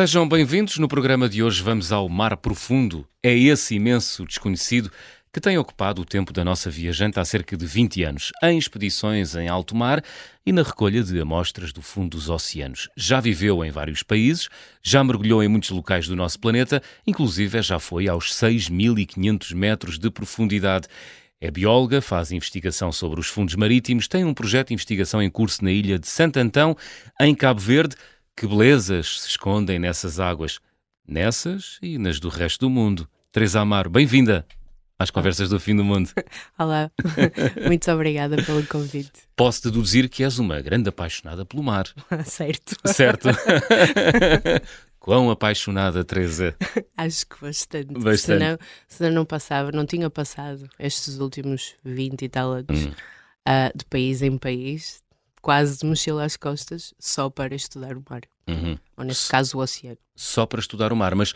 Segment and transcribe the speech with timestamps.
[0.00, 0.78] Sejam bem-vindos.
[0.78, 3.06] No programa de hoje vamos ao mar profundo.
[3.22, 4.90] É esse imenso desconhecido
[5.30, 9.34] que tem ocupado o tempo da nossa viajante há cerca de 20 anos, em expedições
[9.34, 10.02] em alto mar
[10.46, 12.88] e na recolha de amostras do fundo dos oceanos.
[12.96, 14.48] Já viveu em vários países,
[14.82, 20.10] já mergulhou em muitos locais do nosso planeta, inclusive já foi aos 6.500 metros de
[20.10, 20.88] profundidade.
[21.38, 25.62] É bióloga, faz investigação sobre os fundos marítimos, tem um projeto de investigação em curso
[25.62, 26.74] na ilha de Santo Antão,
[27.20, 27.96] em Cabo Verde.
[28.40, 30.60] Que belezas se escondem nessas águas,
[31.06, 33.06] nessas e nas do resto do mundo.
[33.30, 34.46] Teresa Amaro, bem-vinda
[34.98, 36.08] às Conversas do Fim do Mundo.
[36.58, 36.90] Olá,
[37.68, 39.12] muito obrigada pelo convite.
[39.36, 41.84] Posso deduzir que és uma grande apaixonada pelo mar.
[42.24, 42.76] certo.
[42.86, 43.28] Certo.
[44.98, 46.56] Quão apaixonada, Teresa?
[46.96, 47.92] Acho que bastante.
[47.92, 48.38] Bastante.
[48.38, 52.92] Senão, senão não passava, não tinha passado estes últimos 20 e tal anos Hum.
[53.44, 55.02] ah, de país em país,
[55.42, 58.22] quase de mochila às costas, só para estudar o mar.
[58.48, 58.76] Uhum.
[58.96, 59.98] Ou neste caso o oceano.
[60.16, 61.32] Só para estudar o mar, mas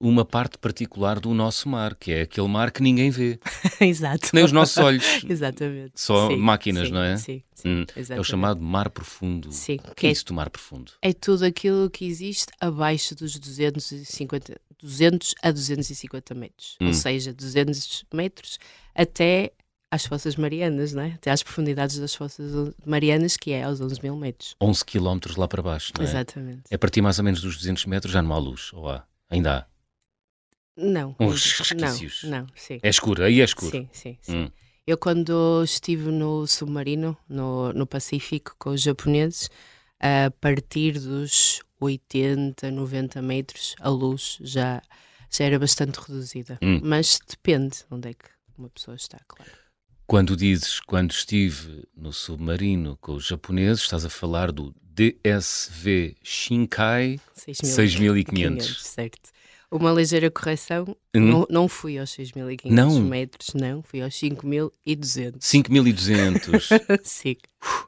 [0.00, 3.36] uma parte particular do nosso mar, que é aquele mar que ninguém vê,
[3.80, 4.28] Exato.
[4.32, 5.04] nem os nossos olhos.
[5.28, 5.92] Exatamente.
[5.96, 7.16] Só Sim, máquinas, sim, não é?
[7.16, 7.68] Sim, sim.
[7.68, 9.50] Hum, É o chamado mar profundo.
[9.50, 10.92] Sim, O que que é é isso do mar profundo?
[11.02, 16.76] é tudo aquilo que existe abaixo dos 250, 200 a 250 metros.
[16.80, 16.86] Hum.
[16.88, 18.58] Ou seja, 200 metros
[18.94, 19.50] até
[19.90, 21.12] às Fossas Marianas, não é?
[21.12, 24.54] Até às profundidades das Fossas Marianas, que é aos 11 mil metros.
[24.60, 26.08] 11 km lá para baixo, não é?
[26.08, 26.62] Exatamente.
[26.70, 29.06] É a partir mais ou menos dos 200 metros, já não há luz, ou há?
[29.30, 29.66] Ainda há.
[30.76, 31.16] Não.
[31.18, 32.22] Uns não, resquícios.
[32.24, 32.78] não, sim.
[32.82, 33.70] É escuro, aí é escuro.
[33.70, 34.36] Sim, sim, sim.
[34.36, 34.50] Hum.
[34.86, 39.50] Eu, quando estive no submarino, no, no Pacífico, com os japoneses,
[40.00, 44.80] a partir dos 80, 90 metros, a luz já,
[45.30, 46.58] já era bastante reduzida.
[46.62, 46.80] Hum.
[46.82, 49.50] Mas depende onde é que uma pessoa está, claro.
[50.08, 57.20] Quando dizes quando estive no submarino com os japoneses, estás a falar do DSV Shinkai
[57.34, 58.84] 6500.
[58.86, 59.28] Certo.
[59.70, 61.20] Uma ligeira correção, Hum.
[61.20, 63.00] não, não fui aos 6.500 Não?
[63.02, 65.36] metros, não, fui aos 5.200.
[65.40, 66.68] 5200.
[67.04, 67.36] sim,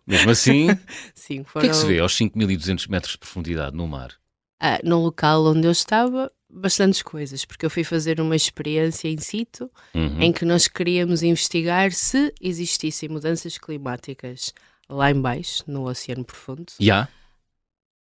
[0.06, 0.78] Mesmo assim, o
[1.14, 1.36] sim.
[1.36, 1.68] que é Foram...
[1.70, 4.12] que se vê aos 5200 metros de profundidade no mar?
[4.60, 9.18] Ah, no local onde eu estava, bastantes coisas, porque eu fui fazer uma experiência in
[9.18, 10.20] situ Uhum.
[10.20, 14.52] em que nós queríamos investigar se existissem mudanças climáticas
[14.88, 16.72] lá em baixo, no Oceano Profundo.
[16.78, 17.08] E há?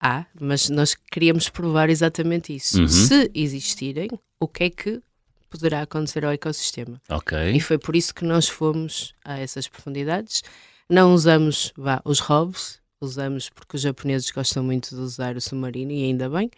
[0.03, 2.81] Há, mas nós queríamos provar exatamente isso.
[2.81, 2.89] Uhum.
[2.89, 4.09] Se existirem,
[4.41, 5.03] o que é que
[5.51, 7.01] poderá acontecer ao ecossistema?
[7.11, 7.37] Ok.
[7.53, 10.43] E foi por isso que nós fomos a essas profundidades.
[10.89, 15.93] Não usamos vá, os ROVs, usamos porque os japoneses gostam muito de usar o submarino
[15.93, 16.51] e ainda bem.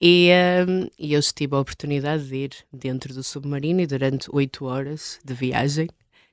[0.00, 0.30] E,
[0.68, 5.18] hum, e eu tive a oportunidade de ir dentro do submarino e durante oito horas
[5.24, 5.86] de viagem,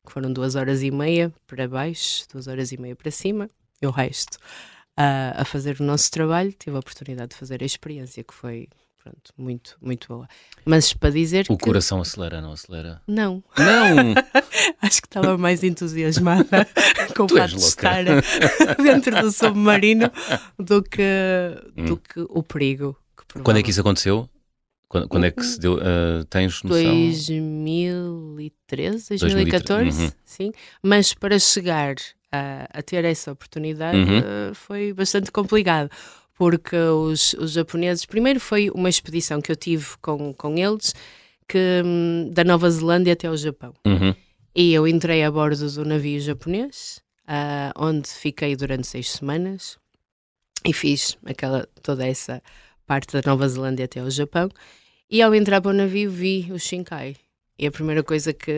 [0.05, 3.49] que foram duas horas e meia para baixo, duas horas e meia para cima,
[3.81, 4.37] e o resto
[4.97, 8.67] a, a fazer o nosso trabalho, tive a oportunidade de fazer a experiência, que foi
[9.01, 10.27] pronto, muito, muito boa.
[10.65, 13.01] Mas para dizer O que coração acelera, não acelera?
[13.07, 14.13] não, Não!
[14.81, 16.67] Acho que estava mais entusiasmada
[17.15, 18.03] com o facto de estar
[18.83, 20.11] dentro do submarino
[20.59, 21.01] do que,
[21.75, 21.97] do Hum.
[21.97, 22.97] que o perigo.
[23.43, 24.29] Quando é que isso aconteceu?
[24.87, 25.79] Quando, quando é que se deu?
[25.81, 26.83] ah, tens noção?
[26.83, 30.11] 2013, 2014, 2013, uhum.
[30.25, 30.51] sim.
[30.83, 31.95] Mas para chegar
[32.31, 34.17] a, a ter essa oportunidade Uhum.
[34.17, 35.89] eh, foi bastante complicado.
[36.35, 40.93] Porque os, os japoneses, primeiro foi uma expedição que eu tive com, com eles,
[41.47, 43.73] que, hum, da Nova Zelândia até ao Japão.
[43.85, 44.15] Uhum.
[44.55, 49.77] E eu entrei a bordo do navio japonês, ah, onde fiquei durante seis semanas
[50.65, 52.41] e fiz aquela, toda essa
[52.91, 54.49] parte da Nova Zelândia até ao Japão.
[55.09, 57.15] E ao entrar para o navio vi o Shinkai.
[57.57, 58.51] E a primeira coisa que,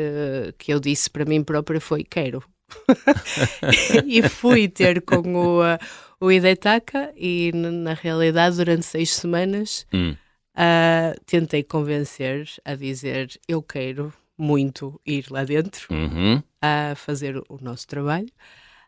[0.58, 2.44] que eu disse para mim própria foi: quero.
[4.08, 5.78] e fui ter com o, ah,
[6.20, 10.16] o Hidetaka e na realidade durante seis semanas Hum.
[10.56, 16.42] ah, tentei convencer a dizer eu quero muito ir lá dentro Uhum.
[16.60, 18.32] a fazer o nosso trabalho.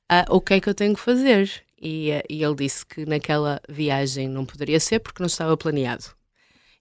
[0.10, 1.65] Ah, o que é que eu tenho que fazer?
[1.82, 6.06] E, ah, e ele disse que naquela viagem não poderia ser porque não estava planeado.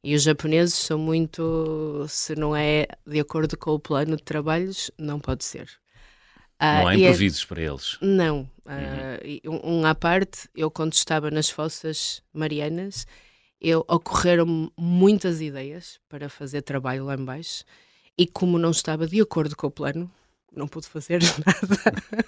[0.03, 2.05] E os japoneses são muito.
[2.09, 5.69] Se não é de acordo com o plano de trabalhos, não pode ser.
[6.59, 7.99] Ah, Não há é- improvisos para eles.
[8.01, 8.49] não.
[8.67, 13.07] Ah, e um, um à parte, eu quando estava nas fossas marianas,
[13.61, 17.65] eu ocorreram muitas ideias para fazer trabalho lá em baixo
[18.17, 20.11] e como não estava de acordo com o plano,
[20.53, 22.25] não pude fazer nada.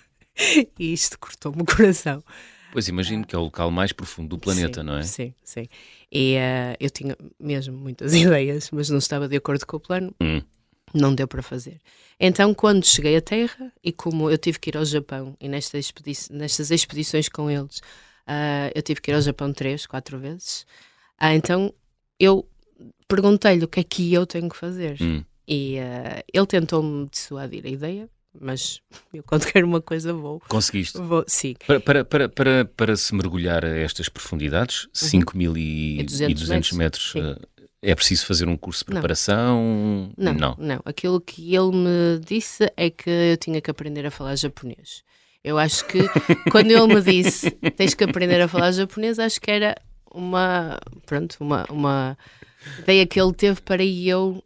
[0.78, 2.22] e isto cortou-me o coração.
[2.76, 5.02] Pois imagino que é o local mais profundo do planeta, Sim, não é?
[5.02, 5.66] Sim, sim.
[6.12, 10.14] E ah, eu tinha mesmo muitas ideias, mas não estava de acordo com o plano,
[10.22, 10.42] Hum.
[10.92, 11.80] não deu para fazer.
[12.20, 15.78] Então, quando cheguei à Terra, e como eu tive que ir ao Japão, e nesta
[15.78, 17.80] expedi nestas expedições com eles,
[18.26, 20.66] ah, eu tive que ir ao Japão três, quatro vezes,
[21.16, 21.72] ah, então
[22.20, 22.46] eu
[23.08, 24.98] perguntei-lhe o que é que eu tenho que fazer.
[25.00, 25.24] Hum.
[25.48, 28.10] E uh, ele tentou-me dissuadir a ideia,
[28.40, 28.80] mas
[29.12, 30.40] eu quando quero uma coisa vou.
[30.48, 30.98] Conseguiste?
[30.98, 31.54] vou sim.
[31.66, 35.20] Para, para, para, para, para se mergulhar a estas profundidades, Uhum.
[35.20, 36.18] 5.200
[36.48, 37.38] metros, metros, eh,
[37.82, 40.10] é preciso fazer um curso de preparação?
[40.16, 40.56] Não, Não.
[40.58, 45.02] não, Aquilo que ele me disse é que eu tinha que aprender a falar japonês.
[45.44, 45.98] Eu acho que
[46.50, 49.76] quando ele me disse tens que aprender a falar japonês, acho que era
[50.12, 52.18] uma, pronto, uma, uma
[52.80, 54.42] ideia que ele teve para eu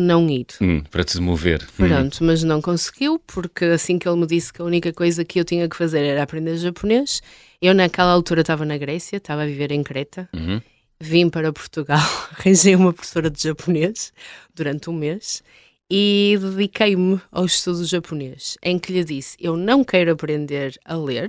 [0.00, 0.46] não ir.
[0.60, 1.62] Hum, para te mover.
[1.78, 1.86] Hum.
[1.88, 5.38] Pronto, mas não conseguiu, porque assim que ele me disse que a única coisa que
[5.38, 7.20] eu tinha que fazer era aprender japonês,
[7.62, 10.60] eu naquela altura estava na Grécia, estava a viver em Creta, Uhum.
[11.00, 11.98] vim para Portugal,
[12.38, 14.12] arranjei uma professora de japonês
[14.54, 15.42] durante um mês
[15.90, 21.28] e dediquei-me ao estudo japonês, em que lhe disse: Eu não quero aprender a ler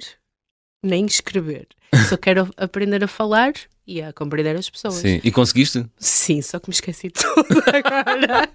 [0.83, 1.67] nem escrever,
[2.09, 3.53] só quero aprender a falar
[3.85, 4.95] e a compreender as pessoas.
[4.95, 5.19] Sim.
[5.23, 5.85] E conseguiste?
[5.97, 8.47] Sim, só que me esqueci de tudo agora.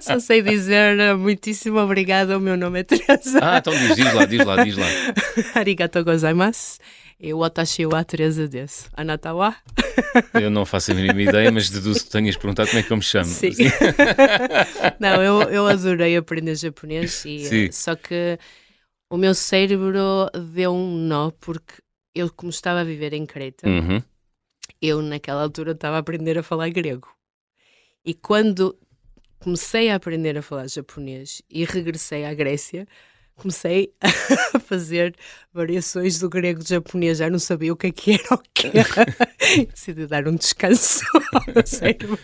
[0.00, 3.38] só sei dizer eh, muitíssimo obrigada, o meu nome é Teresa.
[3.42, 4.86] Ah, então diz, diz lá, diz lá, diz lá.
[5.54, 6.78] Arigato gozaimasu.
[7.20, 8.88] E watashi wa Teresa desu.
[8.92, 9.54] Anata wa?
[10.34, 12.96] Eu não faço a mínima ideia, mas deduzo que tenhas perguntado como é que eu
[12.96, 13.24] me chamo.
[13.26, 13.52] Sim.
[14.98, 17.64] Não, eu, eu adorei aprender japonês, e, Sim.
[17.66, 18.38] eh, só que
[19.08, 21.74] o meu cérebro deu um nó, porque
[22.14, 24.02] eu, como estava a viver em Creta, Uhum.
[24.80, 27.08] eu naquela altura estava a aprender a falar grego.
[28.04, 28.78] E quando
[29.38, 32.86] comecei a aprender a falar japonês e regressei à Grécia,
[33.36, 35.14] comecei a fazer
[35.52, 38.70] variações do grego de japonês, já não sabia o que é que era o que
[39.72, 41.04] Decidi dar um descanso
[41.54, 42.18] ao cérebro.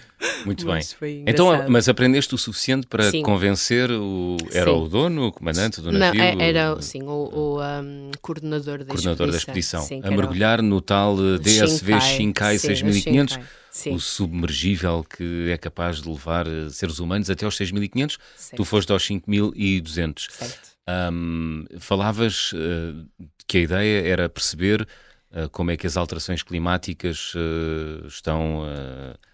[0.44, 0.74] Muito bem.
[0.74, 3.22] Mas foi Então, mas aprendeste o suficiente para Sim.
[3.22, 4.36] convencer o.
[4.52, 4.76] Era Sim.
[4.76, 6.22] o dono, o comandante do Não, navio?
[6.22, 9.80] é- era o sim, o, o, um, coordenador da coordenador da expedição.
[9.80, 9.82] expedição.
[9.82, 14.00] Sim, a era o mergulhar no tal eh, DSV Shinkai, o 6500, Shinkai, Sim, o
[14.00, 18.18] submergível que é capaz de levar eh, seres humanos até aos 6500.
[18.56, 20.28] Tu foste aos 5200.
[20.30, 20.69] certo.
[21.08, 24.86] Ahm, falavas eh, que a ideia era perceber
[25.32, 28.62] eh, como é que as alterações climáticas eh, estão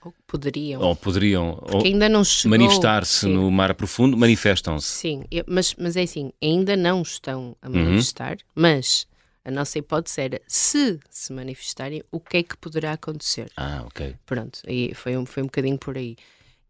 [0.02, 0.82] Ou poderiam.
[0.82, 2.50] ou poderiam ou ainda não chegou.
[2.58, 4.86] manifestar-se no mar profundo, manifestam-se.
[4.88, 7.84] Sim, eu- mas, mas é assim, ainda não estão a Uhum.
[7.84, 9.06] manifestar, mas
[9.44, 13.50] a nossa hipótese era se se manifestarem, o que é que poderá acontecer?
[13.56, 14.16] Ah, ok.
[14.26, 16.16] Pronto, e foi um, foi um bocadinho por aí.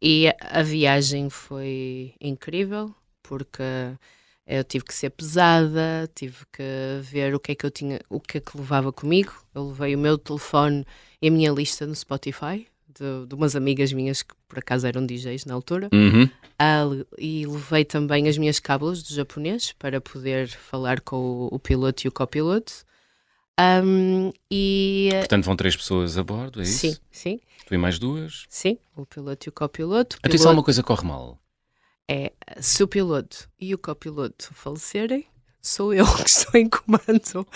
[0.01, 3.63] E a, a viagem foi incrível, porque
[4.47, 6.63] eu tive que ser pesada, tive que
[7.03, 9.33] ver o que é que eu tinha, o que é que levava comigo.
[9.55, 10.87] Eu levei o meu telefone
[11.21, 15.05] e a minha lista no Spotify, de, de umas amigas minhas que por acaso eram
[15.05, 15.89] DJs na altura.
[15.93, 16.29] Uhum.
[16.59, 16.85] Ah,
[17.19, 22.07] e levei também as minhas cábulas de japonês para poder falar com o, o piloto
[22.07, 22.73] e o copiloto.
[23.59, 26.79] Ahm, e Portanto, vão três pessoas a bordo, é isso?
[26.79, 28.45] sim, sim, Tu e mais duas.
[28.49, 30.17] sim, o piloto e o copiloto.
[30.17, 31.39] O Atenção, piloto uma coisa corre mal.
[32.09, 35.27] É se o piloto e o copiloto falecerem,
[35.61, 37.47] sou eu que estou em comando.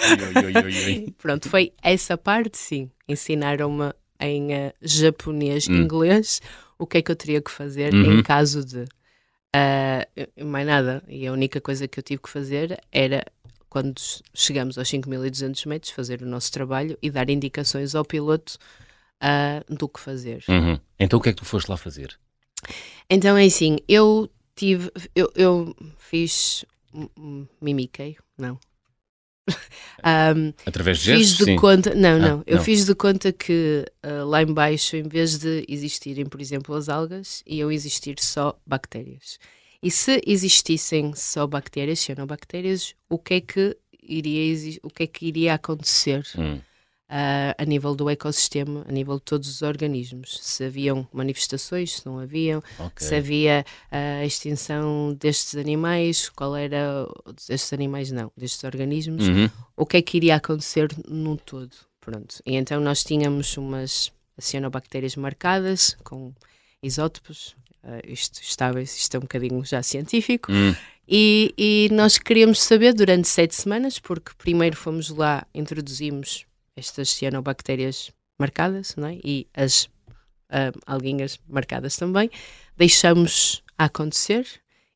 [0.45, 1.15] Oi, oi, oi.
[1.19, 2.91] Pronto, foi essa parte, sim.
[3.09, 5.77] Ensinaram-me em eh, japonês, Hum.
[5.83, 6.41] inglês,
[6.79, 8.19] o que é que eu teria que fazer Uhum.
[8.19, 8.85] em caso de.
[9.55, 10.07] ah,
[10.45, 11.03] mais nada.
[11.09, 13.25] E a única coisa que eu tive que fazer era,
[13.69, 14.01] quando
[14.35, 18.59] chegamos aos 5.200 metros, fazer o nosso trabalho e dar indicações ao piloto
[19.21, 20.45] ah, do que fazer.
[20.49, 20.79] Uhum.
[20.99, 22.19] Então, o que é que tu foste lá fazer?
[23.09, 24.29] Então é assim, eu
[24.61, 24.91] tive.
[25.15, 26.65] Eu, eu fiz.
[27.61, 28.17] Mimiquei?
[28.39, 28.59] Não.
[30.05, 31.39] Ahm, Através de fiz gestos?
[31.39, 31.57] de Sim.
[31.57, 31.95] conta.
[31.95, 32.43] Não, Ah, não.
[32.47, 32.65] Eu não.
[32.65, 37.43] fiz de conta que ah, lá embaixo, em vez de existirem, por exemplo, as algas,
[37.47, 39.39] iam existir só bactérias.
[39.83, 45.27] E se existissem só bactérias, cianobactérias, o que é que iria, o que é que
[45.27, 46.23] iria acontecer?
[46.37, 46.61] Hum.
[47.13, 50.39] Ah, a nível do ecossistema, a nível de todos os organismos.
[50.41, 53.05] Se haviam manifestações, se não haviam, Ok.
[53.07, 57.07] se havia a extinção destes animais, qual era.
[57.49, 59.51] destes animais não, destes organismos, Uhum.
[59.77, 61.73] o que é que iria acontecer num todo.
[62.01, 62.37] Pronto.
[62.47, 66.33] E então nós tínhamos umas cianobactérias marcadas com
[66.83, 67.55] isótopos.
[67.83, 70.75] ah, isto, estáveis, isto é um bocadinho já científico, Hum.
[71.09, 76.45] e, e nós queríamos saber durante sete semanas, porque primeiro fomos lá, introduzimos
[76.81, 79.19] estas cianobactérias marcadas não é?
[79.23, 79.89] e as
[80.51, 82.29] ah, alguinhas marcadas também,
[82.77, 84.47] deixamos a acontecer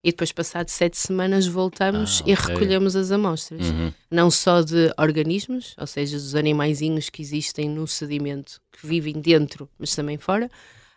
[0.03, 3.71] e depois, passado sete semanas, voltamos Ah, e recolhemos as amostras.
[3.71, 3.91] Uhum.
[4.11, 9.67] Não só de organismos, ou seja, dos animaizinhos que existem no sedimento, que vivem dentro,
[9.79, 10.51] mas também fora,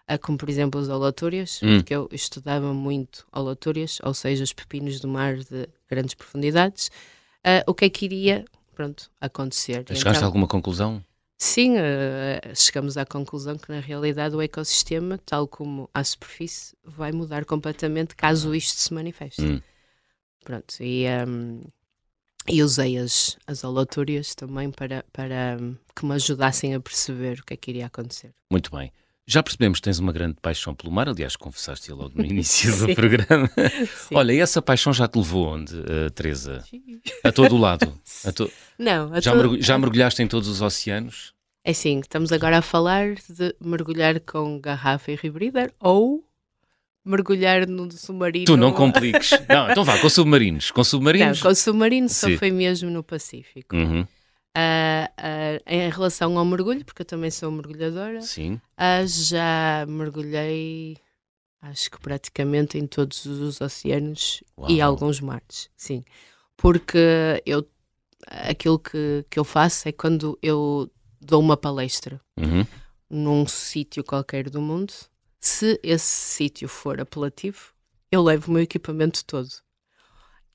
[0.09, 1.77] ah, como por exemplo as holotórias, Hum.
[1.77, 6.91] porque eu estudava muito holotórias, ou seja, os pepinos do mar de grandes profundidades,
[7.45, 8.43] ah, o que é que iria
[8.77, 9.83] pronto, acontecer.
[9.87, 11.03] Chegaste a Então, alguma conclusão?
[11.35, 17.11] Sim, uh, chegamos à conclusão que na realidade o ecossistema, tal como a superfície, vai
[17.11, 19.41] mudar completamente caso isto se manifeste.
[19.41, 19.61] Hum.
[20.43, 21.63] Pronto, e, um,
[22.47, 27.45] e usei as, as holotórias também para, para um, que me ajudassem a perceber o
[27.45, 28.31] que é que iria acontecer.
[28.51, 28.91] Muito bem.
[29.29, 32.95] Já percebemos que tens uma grande paixão pelo mar, aliás, confessaste logo no início do
[32.95, 33.51] programa.
[34.07, 34.15] Sim.
[34.15, 36.63] Olha, e essa paixão já te levou onde, uh, Teresa?
[37.25, 37.93] A todo o lado?
[38.23, 38.49] A to...
[38.79, 39.37] Não, a já, to...
[39.37, 39.61] merg...
[39.61, 41.33] já mergulhaste em todos os oceanos?
[41.61, 46.23] É sim, estamos agora a falar de mergulhar com garrafa e rebreather ou
[47.03, 48.45] mergulhar no submarino.
[48.45, 49.31] Tu não compliques.
[49.49, 50.71] não, então vá, com submarinos.
[50.71, 51.41] Com submarinos?
[51.41, 52.37] Não, com submarino só sim.
[52.37, 53.75] foi mesmo no Pacífico.
[53.75, 54.07] Uhum.
[54.57, 58.53] Uh, uh, em relação ao mergulho, porque eu também sou mergulhadora, Sim.
[58.75, 60.97] Uh, já mergulhei,
[61.61, 64.71] acho que praticamente em todos os oceanos Uau.
[64.71, 66.03] e alguns mares, sim.
[66.55, 66.97] Porque
[67.45, 67.69] eu,
[68.25, 70.89] aquilo que, que eu faço é quando eu
[71.21, 72.65] dou uma palestra uhum.
[73.07, 74.91] num sítio qualquer do mundo,
[75.39, 77.73] se esse sítio for apelativo,
[78.11, 79.49] eu levo o meu equipamento todo.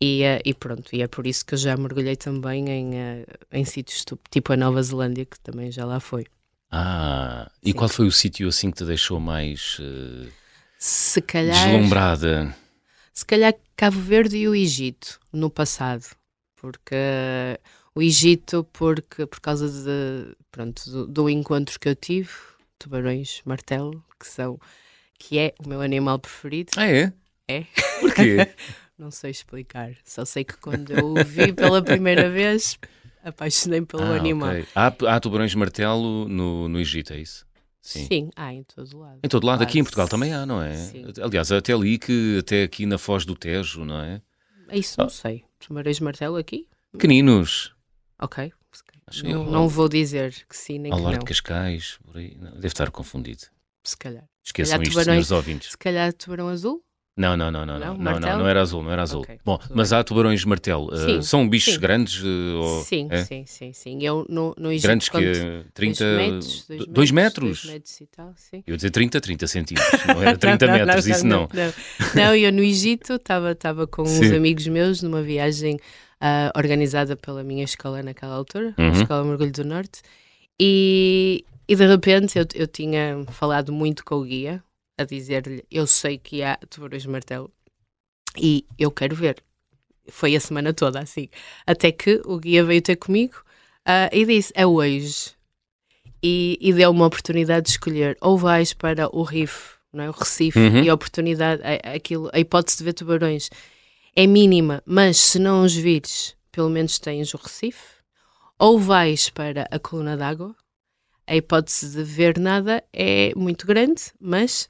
[0.04, 3.24] E, uh, e, pronto, e é por isso que eu já mergulhei também em, uh,
[3.52, 6.26] em sítios tipo a Nova Zelândia, que também já lá foi.
[6.72, 7.76] Ah, e Sim.
[7.76, 10.28] qual foi o sítio assim que te deixou mais uh,
[10.76, 12.52] se calhar, deslumbrada?
[13.14, 16.04] Se calhar Cabo Verde e o Egito, no passado.
[16.56, 16.96] Porque
[17.94, 22.30] o Egito, porque, por causa de, pronto, do, do encontro que eu tive,
[22.76, 24.58] tubarões martelo, que são
[25.16, 26.72] que é o meu animal preferido.
[26.76, 27.12] Ah, é?
[27.46, 27.64] É.
[28.00, 28.48] Porquê?
[29.02, 29.96] Não sei explicar.
[30.04, 32.78] Só sei que quando eu o vi pela primeira vez,
[33.24, 34.50] apaixonei pelo ah, animal.
[34.50, 34.66] Okay.
[34.76, 37.44] Há, há tubarões martelo no, no Egito, é isso?
[37.80, 38.06] Sim.
[38.06, 39.18] Sim, há em todo lado.
[39.20, 39.70] Em todo lado, Quase.
[39.70, 40.76] aqui em Portugal também há, não é?
[40.76, 41.04] Sim.
[41.20, 44.22] Aliás, até ali que até aqui na Foz do Tejo, não é?
[44.68, 45.10] É isso não oh.
[45.10, 45.44] sei.
[45.58, 46.68] Tubarões martelo aqui?
[46.92, 47.74] Pequeninos.
[48.20, 48.52] Ok.
[49.24, 51.18] Não, não vou dizer que sim nem Ao que não.
[51.18, 52.36] de Cascais, por aí.
[52.40, 53.42] Não, deve estar confundido.
[53.82, 54.24] Se calhar.
[54.44, 55.70] Esqueçam calhar isto, tubarões- senhores ouvintes.
[55.72, 56.84] Se calhar tubarão azul?
[57.14, 57.98] Não, não, não, não, não, Não?
[57.98, 59.20] não, não, não era azul, não era azul.
[59.20, 60.88] Ok, Bom, mas há tubarões de martelo.
[60.90, 61.80] Uh, são bichos sim.
[61.80, 62.22] grandes?
[62.22, 63.22] uh, ou- sim, é?
[63.24, 63.98] sim, sim, sim.
[64.02, 66.04] Eu no, no Egito, Grandes quando- que uh, 30.
[66.04, 67.62] dois metros, dois 2 metros?
[67.64, 68.64] Dois metros e tal, sim.
[68.66, 70.04] Eu ia dizer 30, 30 centímetros.
[70.06, 71.48] Não era 30 metros, isso não.
[71.52, 71.72] Não,
[72.14, 74.34] Não, eu no Egito estava com uns Sim.
[74.34, 75.78] amigos meus numa viagem
[76.18, 78.88] ah, organizada pela minha escola naquela altura, Uhum.
[78.88, 80.00] a Escola Mergulho do Norte,
[80.58, 84.62] e, e de repente eu, eu tinha falado muito com o guia,
[85.02, 87.50] a dizer-lhe: Eu sei que há tubarões de martelo
[88.36, 89.42] e eu quero ver.
[90.08, 91.28] Foi a semana toda assim.
[91.66, 93.42] Até que o guia veio ter comigo
[93.84, 95.32] ah, e disse: É hoje.
[96.22, 100.08] E, e deu uma oportunidade de escolher ou vais para o Rif, não é?
[100.08, 100.84] o Recife, Uhum.
[100.84, 103.50] e a oportunidade, a, aquilo, a hipótese de ver tubarões
[104.14, 107.82] é mínima, mas se não os vires, pelo menos tens o Recife,
[108.56, 110.54] ou vais para a coluna d'água,
[111.26, 114.68] a hipótese de ver nada é muito grande, mas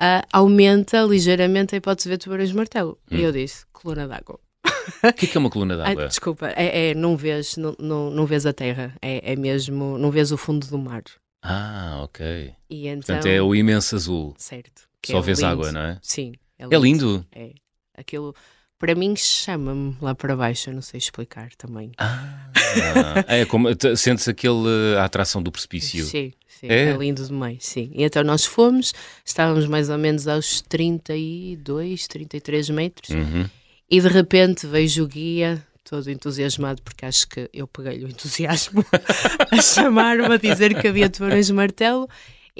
[0.00, 2.98] ah, aumenta ligeiramente a hipótese de ver tubarões martelo.
[3.10, 3.16] Hum.
[3.18, 4.40] E eu disse, coluna d'água.
[5.04, 6.08] O que é, que é uma coluna Ah, d'água?
[6.08, 10.10] desculpa, é, é, não, vês, não, não, não vês a terra, é, é mesmo, não
[10.10, 11.02] vês o fundo do mar.
[11.42, 12.52] Ah, ok.
[12.68, 14.34] E então, Portanto, é o imenso azul.
[14.38, 14.82] certo.
[15.06, 15.50] Só é vês lindo.
[15.50, 15.98] água, não é?
[16.02, 16.32] Sim.
[16.58, 17.24] É lindo.
[17.32, 17.52] É.
[17.96, 18.34] Aquilo,
[18.80, 21.92] para mim, chama-me lá para baixo, eu não sei explicar também.
[21.98, 22.50] Ah,
[23.28, 26.04] é como te- sentes aquele a atração do precipício.
[26.04, 26.86] Sim, sim, É?
[26.90, 26.96] é?
[26.96, 27.92] lindo demais, sim.
[27.94, 28.92] E então nós fomos,
[29.24, 33.48] estávamos mais ou menos aos 32, 33 metros, Uhum.
[33.90, 38.84] e de repente vejo o guia, todo entusiasmado, porque acho que eu peguei-lhe o entusiasmo,
[39.50, 42.08] a chamar-me a dizer que havia tubarões de martelo,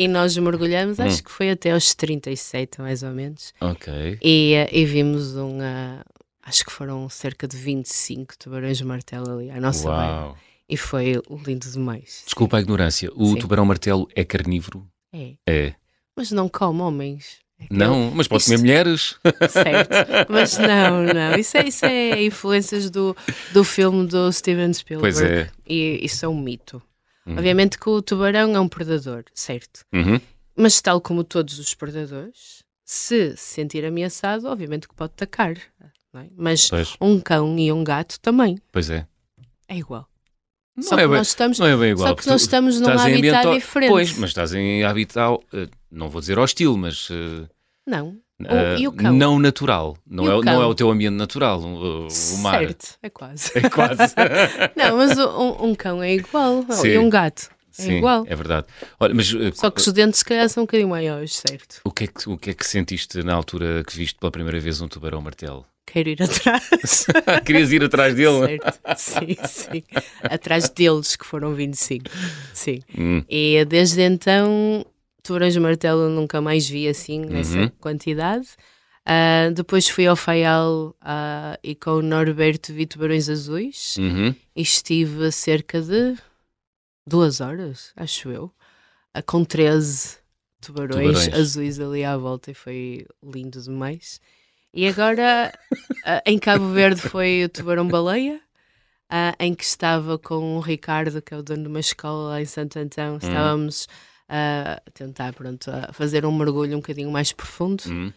[0.05, 1.05] e nós mergulhamos, Hum.
[1.05, 4.19] acho que foi até aos 37, mais ou menos, Ok.
[4.23, 5.59] e, eh, e vimos um.
[5.61, 6.03] ah,
[6.43, 10.05] Acho que foram cerca de 25 tubarões de martelo ali à nossa beira.
[10.13, 10.39] Uau.
[10.69, 12.23] E foi lindo demais.
[12.25, 13.11] Desculpa a ignorância.
[13.15, 13.37] O Sim.
[13.37, 14.85] tubarão martelo é carnívoro?
[15.13, 15.35] É.
[15.47, 15.75] É.
[16.17, 17.39] Mas não come homens.
[17.61, 19.17] É Não, mas pode Isto- comer mulheres.
[19.51, 19.91] Certo.
[20.31, 21.35] Mas não, não.
[21.39, 23.15] Isso é, isso é influências do,
[23.53, 25.19] do filme do Steven Spielberg.
[25.19, 25.51] Pois é.
[25.69, 26.83] E isso é um mito.
[27.31, 27.37] Uhum.
[27.39, 29.85] Obviamente que o tubarão é um predador, certo?
[29.93, 30.21] Uhum.
[30.57, 35.55] Mas tal como todos os predadores, se se sentir ameaçado, obviamente que pode atacar.
[36.13, 36.29] não é?
[36.37, 39.07] Mas Pois, um cão e um gato também pois é.
[39.69, 40.09] é igual.
[40.77, 42.09] Não Só é que bem- nós estamos, Não é bem igual.
[42.09, 43.91] só que nós estamos num habitat ambiente- diferente.
[43.91, 47.49] Pois, mas estás em habitat, eh, não vou dizer hostil, mas eh,
[47.87, 48.19] Não.
[48.49, 49.13] Eh, e o cão?
[49.13, 49.97] não natural.
[50.07, 52.61] Não é, não é o teu ambiente natural, o, o mar.
[52.61, 53.51] Certo, é quase.
[53.55, 54.15] É quase.
[54.77, 56.65] Não, mas um, um cão é igual.
[56.71, 56.89] Sim.
[56.89, 57.51] E um gato.
[57.79, 58.25] É Sim, igual.
[58.27, 58.67] É verdade.
[58.99, 61.81] Olha, mas uh, Só que os dentes, se calhar, são um bocadinho maiores, certo?
[61.85, 64.59] o, que é que, o que é que sentiste na altura que viste pela primeira
[64.59, 65.65] vez um tubarão martelo?
[65.87, 67.07] Quero ir atrás.
[67.45, 68.59] Querias ir atrás dele?
[68.61, 68.79] certo?
[68.97, 69.83] Sim, sim.
[70.23, 72.05] Atrás deles, que foram 25.
[72.53, 72.81] Sim.
[72.97, 74.85] Hum, E desde então,
[75.23, 77.69] tubarões de martelo nunca mais vi assim, nessa Uhum.
[77.81, 78.49] quantidade.
[79.07, 84.35] Ah, depois fui ao Faial ah, e com o Norberto vi tubarões azuis uhum.
[84.55, 86.17] e estive cerca de
[87.07, 88.53] duas horas, acho eu,
[89.15, 90.19] ah, com 13
[90.61, 91.35] tubarões, Tubarões.
[91.35, 94.21] azuis ali à volta e foi lindo demais.
[94.73, 95.53] E agora
[96.27, 98.41] em Cabo Verde foi o tubarão-baleia.
[99.09, 102.41] ah, em que estava com o Ricardo, que é o dono de uma escola lá
[102.43, 107.33] em Santo Antão, estávamos ah, a tentar pronto, a fazer um mergulho um bocadinho mais
[107.33, 107.83] profundo.
[107.89, 108.13] Hum.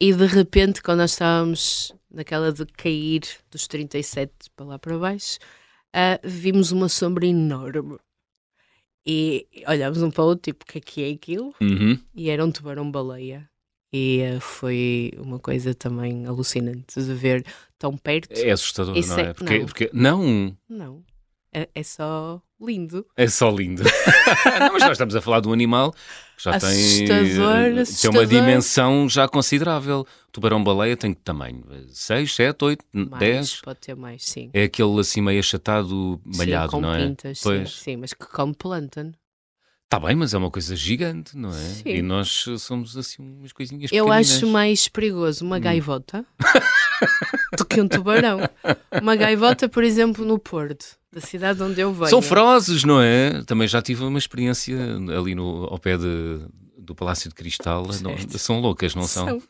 [0.00, 5.38] E de repente, quando nós estávamos naquela de cair dos 37 para lá para baixo,
[5.92, 7.98] ah, vimos uma sombra enorme.
[9.06, 11.54] E olhámos um para o outro, tipo, o que é que é aquilo?
[11.60, 11.98] Uhum.
[12.14, 13.48] E era um tubarão-baleia.
[13.92, 17.44] E ah, foi uma coisa também alucinante de ver
[17.78, 18.30] tão perto.
[18.32, 19.32] É assustador, Isso não é- é?
[19.34, 19.66] Porque, não.
[19.66, 21.04] porque não, Não,
[21.52, 23.06] é, é só lindo.
[23.16, 23.82] é só lindo.
[24.60, 25.92] não, mas nós estamos a falar de um animal
[26.36, 28.26] que já tem, Assustador, eh, tem uma assustador.
[28.26, 30.00] dimensão já considerável.
[30.00, 31.64] O tubarão-baleia tem que tamanho?
[31.88, 33.60] 6, 7, 8, Mais, 10?
[33.62, 34.50] pode ter mais, sim.
[34.52, 37.06] É aquele assim meio achatado, malhado, sim, com não é?
[37.06, 37.72] pintas, sim, Pois.
[37.72, 39.12] sim, mas que come plântano.
[39.92, 41.52] Está bem, mas é uma coisa gigante, não é?
[41.52, 41.82] Sim.
[41.88, 45.48] E nós somos assim umas coisinhas Eu acho mais perigoso Hum.
[45.48, 46.24] uma gaivota
[47.58, 48.38] do que um tubarão.
[49.02, 52.06] Uma gaivota, por exemplo, no Porto, da cidade onde eu venho.
[52.08, 53.42] São ferozes, não é?
[53.44, 54.76] Também já tive uma experiência
[55.18, 56.38] ali no, ao pé de,
[56.78, 57.84] do Palácio de Cristal.
[58.00, 59.26] Não- são loucas, não são?
[59.40, 59.42] São.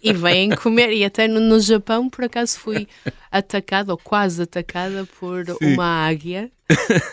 [0.00, 0.92] E vêm comer.
[0.92, 2.86] E até no, no Japão, por acaso, fui
[3.28, 6.48] atacada, ou quase atacada, por uma águia,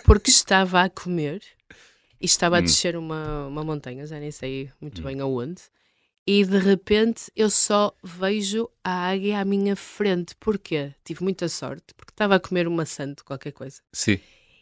[0.06, 1.42] porque estava a comer
[2.22, 2.64] e estava a Hum.
[2.64, 5.62] descer uma, uma montanha, já nem sei muito bem aonde.
[6.28, 10.36] E de repente eu só vejo a águia à minha frente.
[10.40, 10.94] Porquê?
[11.04, 13.82] Tive muita sorte, porque estava a comer uma santa, qualquer coisa.
[13.92, 14.20] Sim.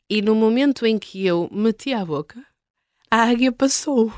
[0.10, 2.42] E no momento em que eu meti a boca,
[3.12, 4.14] a águia passou.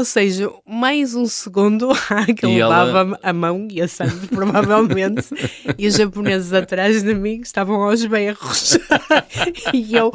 [0.00, 4.28] Ou seja, mais um segundo a águia E ela- levava a mão e a sangue,
[4.34, 5.28] provavelmente,
[5.76, 8.78] e os japoneses atrás de mim estavam aos berros.
[9.74, 10.10] e eu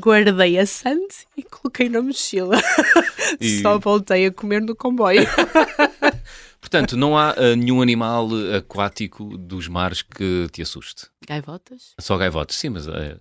[0.00, 2.56] guardei a sante e coloquei na mochila.
[3.38, 5.26] E- Só voltei a comer no comboio.
[6.58, 11.08] Portanto, não há eh, nenhum animal eh, aquático dos mares que te assuste.
[11.28, 11.92] Gaivotas?
[12.00, 13.18] Só gaivotes, sim, mas é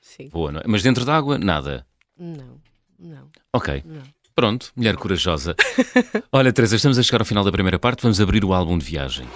[0.00, 0.30] Sim.
[0.30, 0.64] boa, não é?
[0.66, 1.86] Mas dentro d'água, nada.
[2.18, 2.58] Não,
[2.98, 3.82] não, Ok.
[3.84, 4.02] não.
[4.40, 5.54] Pronto, mulher corajosa.
[6.32, 8.86] Olha, Teresa, estamos a chegar ao final da primeira parte, vamos abrir o álbum de
[8.86, 9.26] viagem.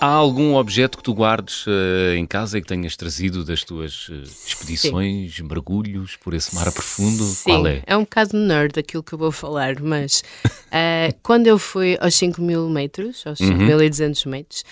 [0.00, 4.08] Há algum objeto que tu guardes eh, em casa e que tenhas trazido das tuas
[4.10, 7.24] eh, expedições, mergulhos por esse mar profundo?
[7.24, 7.82] Sim, Qual é?
[7.96, 10.22] um bocado nerd aquilo que eu vou falar, mas
[10.70, 13.66] eh, quando eu fui aos 5 mil metros, aos Uhum.
[13.66, 14.64] 5.200 metros,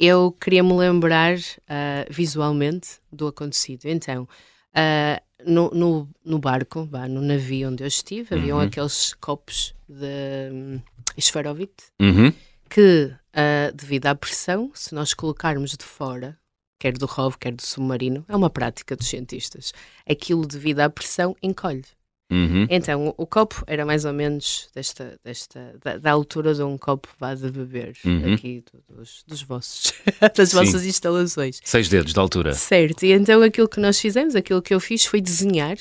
[0.00, 1.36] eu queria me lembrar
[1.68, 3.84] ah, visualmente do acontecido.
[3.84, 4.26] Então,
[4.74, 8.64] ah, no, no, no barco, vá, no navio onde eu estive, haviam Uhum.
[8.64, 10.80] aqueles copos de hum,
[11.16, 12.32] esferovite Uhum.
[12.68, 16.38] que, ah, devido à pressão, se nós colocarmos de fora,
[16.78, 19.72] quer do ROV, quer do submarino, é uma prática dos cientistas,
[20.08, 21.84] aquilo devido à pressão encolhe.
[22.30, 22.66] Uhum.
[22.70, 26.78] Então, o, o copo era mais ou menos desta, desta da, da altura de um
[26.78, 28.34] copo vá de beber Uhum.
[28.34, 29.92] aqui do- dos, dos vossos,
[30.36, 30.56] das Sim.
[30.56, 31.60] vossas instalações.
[31.64, 32.54] Seis dedos de altura.
[32.54, 35.76] Certo, e então aquilo que nós fizemos, aquilo que eu fiz foi desenhar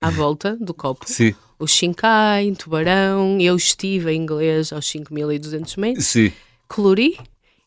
[0.00, 1.34] à volta do copo Sim.
[1.58, 6.32] o Shinkai, tubarão, eu estive em inglês aos 5200 metros, Sim.
[6.68, 7.16] colori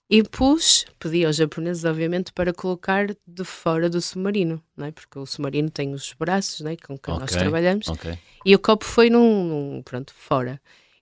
[0.10, 4.92] e pus, pedi aos japoneses, obviamente, para colocar de fora do submarino, não é?
[4.92, 6.78] porque o submarino tem os braços não é?
[6.78, 7.38] com que nós Ok.
[7.38, 7.88] trabalhamos.
[7.90, 8.18] Ok.
[8.46, 9.44] E o copo foi num,
[9.76, 10.62] num- pronto, fora.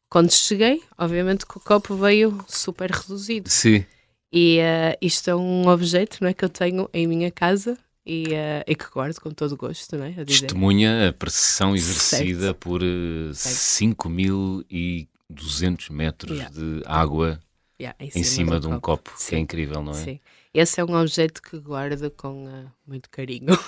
[0.10, 3.48] Quando cheguei, obviamente que o copo veio super reduzido.
[3.50, 3.86] Sim.
[4.32, 8.34] E eh, isto é um objeto não é, que eu tenho em minha casa e,
[8.34, 10.10] eh, e que guardo com todo gosto, não é?
[10.20, 10.26] A.
[10.26, 16.54] Testemunha a pressão exercida por eh, 5.200 metros Yeah.
[16.56, 17.40] de água
[17.80, 19.96] Yeah, em cima de um copo, que é incrível, não é?
[19.96, 20.20] Sim.
[20.54, 23.48] Esse é um objeto que guardo com eh, muito carinho.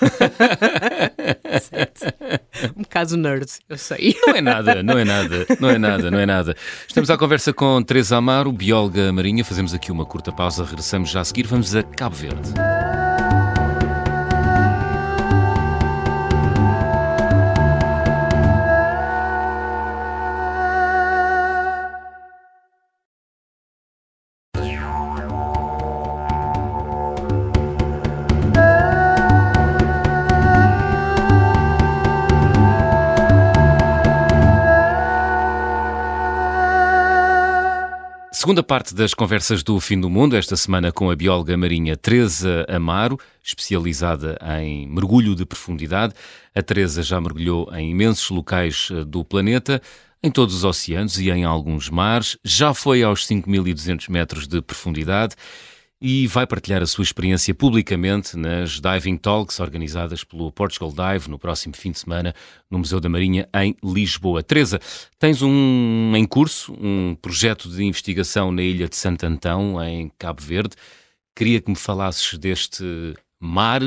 [2.76, 4.16] Um bocado nerd, eu sei.
[4.26, 6.56] Não é nada, não é nada, não é nada, não é nada.
[6.86, 9.44] Estamos à conversa com Teresa Amaro, bióloga marinha.
[9.44, 11.46] Fazemos aqui uma curta pausa, regressamos já a seguir.
[11.46, 12.52] Vamos a Cabo Verde.
[38.40, 42.64] Segunda parte das conversas do Fim do Mundo, esta semana com a bióloga marinha Teresa
[42.68, 46.14] Amaro, especializada em mergulho de profundidade.
[46.54, 49.82] A Teresa já mergulhou em imensos locais eh, do planeta,
[50.22, 55.34] em todos os oceanos e em alguns mares, já foi aos 5.200 metros de profundidade
[56.00, 61.38] e vai partilhar a sua experiência publicamente nas Diving Talks organizadas pelo Portugal Dive no
[61.38, 62.34] próximo fim de semana
[62.70, 64.42] no Museu da Marinha em Lisboa.
[64.42, 64.78] Teresa,
[65.18, 70.40] tens um em curso, um projeto de investigação na ilha de Santo Antão, em Cabo
[70.40, 70.76] Verde.
[71.34, 73.82] Queria que me falasses deste mar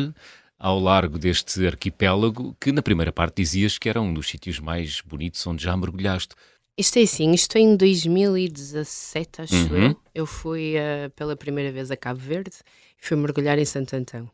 [0.59, 5.01] ao largo deste arquipélago, que na primeira parte dizias que era um dos sítios mais
[5.01, 6.35] bonitos onde já mergulhaste.
[6.77, 9.87] Isto é assim, isto em 2017, acho uhum.
[9.87, 9.95] eu.
[10.15, 12.57] Eu fui uh, pela primeira vez a Cabo Verde
[13.01, 14.29] e fui mergulhar em Santo Antão.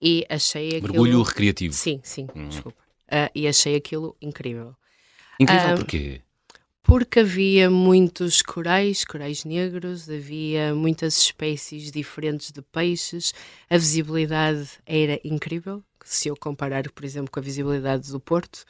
[0.00, 0.92] E achei aquilo...
[0.92, 1.74] Mergulho recreativo.
[1.74, 2.48] Sim, sim, uhum.
[2.48, 2.80] desculpa.
[3.08, 4.74] Uh, e achei aquilo incrível.
[5.38, 6.20] Incrível uh, porquê?
[6.82, 13.34] Porque havia muitos corais, corais negros, havia muitas espécies diferentes de peixes,
[13.68, 15.82] a visibilidade era incrível.
[16.04, 18.64] Se eu comparar, por exemplo, com a visibilidade do Porto,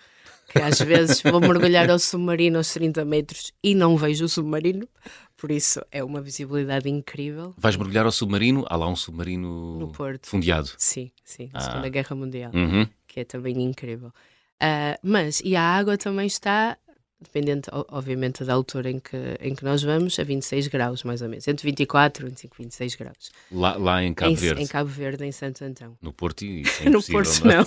[0.48, 4.88] que às vezes vou mergulhar ao submarino aos 30 metros e não vejo o submarino,
[5.36, 7.54] por isso é uma visibilidade incrível.
[7.58, 8.64] Vais mergulhar ao submarino?
[8.68, 10.26] Há lá um submarino no Porto.
[10.26, 10.70] fundiado.
[10.78, 11.62] Sim, sim, na ah.
[11.62, 12.86] Segunda Guerra Mundial, uhum.
[13.06, 14.08] que é também incrível.
[14.08, 16.78] Uh, mas, e a água também está
[17.20, 21.28] dependente, obviamente, da altura em que, em que nós vamos, a 26 graus, mais ou
[21.28, 21.46] menos.
[21.48, 23.32] Entre 24 e 25, 26 graus.
[23.50, 24.62] Lá, lá em Cabo em, Verde?
[24.62, 25.96] Em Cabo Verde, em Santo Antão.
[26.00, 27.64] No Porto, isso é No Porto, não.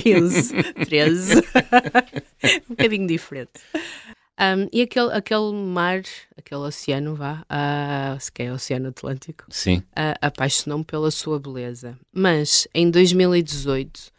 [0.00, 1.42] 15, 13.
[2.66, 3.60] um bocadinho diferente.
[4.40, 6.02] Um, e aquele, aquele mar,
[6.36, 9.78] aquele oceano, vá, uh, se quer é o Oceano Atlântico, Sim.
[9.90, 11.96] Uh, apaixonou-me pela sua beleza.
[12.12, 14.10] Mas, em 2018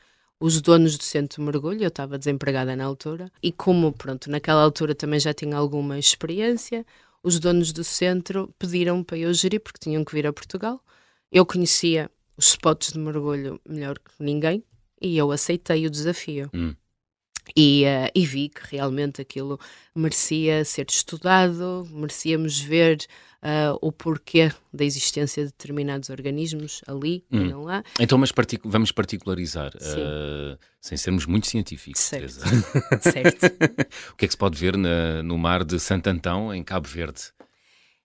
[0.44, 4.62] os donos do centro de mergulho, eu estava desempregada na altura, e como, pronto, naquela
[4.62, 6.86] altura também já tinha alguma experiência,
[7.24, 10.84] os donos do centro pediram para eu gerir, porque tinham que vir a Portugal.
[11.32, 14.62] Eu conhecia os spots de mergulho melhor que ninguém,
[15.02, 16.50] e eu aceitei o desafio.
[16.54, 16.76] Hum.
[17.56, 19.58] E, uh, e, vi que realmente aquilo
[19.96, 22.98] merecia ser estudado, merecíamos ver
[23.44, 27.46] uh, o porquê da existência de determinados organismos ali hum.
[27.46, 27.84] e não lá.
[28.00, 28.32] Então, mas
[28.64, 32.02] vamos particularizar, uh, sem sermos muito científicos.
[32.02, 32.34] Certo.
[33.02, 33.46] certo.
[34.14, 36.88] o que é que se pode ver na, no mar de Santo Antão, em Cabo
[36.88, 37.34] Verde?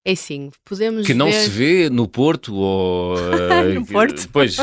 [0.05, 1.19] É sim, podemos Que ver...
[1.19, 3.15] não se vê no Porto ou...
[3.15, 4.27] Uh, no Porto?
[4.33, 4.57] Pois.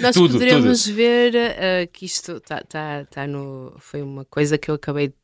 [0.00, 0.94] Nós tudo, poderemos tudo.
[0.94, 3.72] ver uh, que isto tá, tá, tá no...
[3.78, 5.14] foi uma coisa que eu acabei de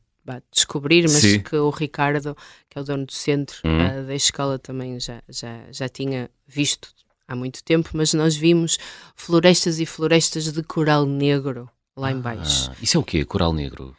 [0.53, 1.41] descobrir, mas Sim.
[1.41, 2.37] que o Ricardo,
[2.69, 6.89] que é o dono do centro uh, da escola, também já, já, já tinha visto
[7.27, 8.79] há muito tempo, mas nós vimos
[9.15, 12.71] florestas e florestas de coral negro lá ah, embaixo.
[12.81, 13.95] Isso é o quê, coral negro?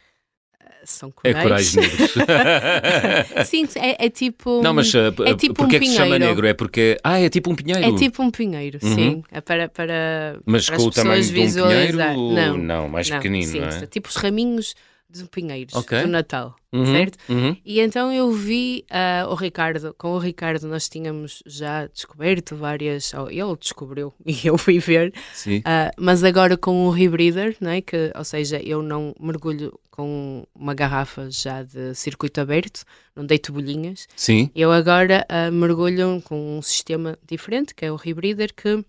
[0.84, 1.36] são corais.
[1.36, 2.12] É corais negros.
[3.46, 4.62] Sim, é, é, tipo.
[4.62, 6.46] Não, mas uh, é tipo porque um é que se chama negro?
[6.46, 6.98] É porque.
[7.02, 7.82] Ah, é tipo um pinheiro.
[7.82, 8.94] É tipo um pinheiro, uhum.
[8.94, 9.24] sim.
[9.30, 11.98] É para, para, mas para com o tamanho de um pinheiro?
[11.98, 13.86] Não, não mais não, pequenino, sim, não é?
[13.86, 14.74] Tipo os raminhos
[15.10, 16.02] de pinheiros okay.
[16.02, 17.18] do Natal, uhum, certo?
[17.28, 17.56] Uhum.
[17.64, 23.12] E então eu vi uh, o Ricardo, com o Ricardo nós tínhamos já descoberto várias,
[23.14, 25.62] oh, ele descobriu e eu fui ver, uh,
[25.98, 31.30] mas agora com o rebreather, né, que, ou seja, eu não mergulho com uma garrafa
[31.30, 34.06] já de circuito aberto, não deito bolhinhas.
[34.16, 34.48] Sim.
[34.54, 38.82] Eu agora uh, mergulho com um sistema diferente, que é o rebreather, que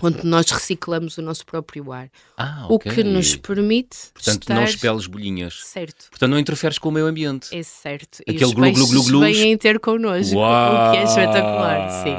[0.00, 2.08] onde nós reciclamos o nosso próprio ar.
[2.36, 2.92] Ah, okay.
[2.92, 4.10] O que nos permite.
[4.12, 4.54] Portanto, estar...
[4.54, 5.60] não expeles bolhinhas.
[5.64, 6.10] Certo.
[6.10, 7.54] Portanto, não interferes com o meio ambiente.
[7.56, 8.20] É certo.
[8.22, 10.88] Aquele e os glu, glu, glu, glu, vêm ter connosco, Uau!
[10.88, 11.90] o que é espetacular.
[12.02, 12.12] Sim.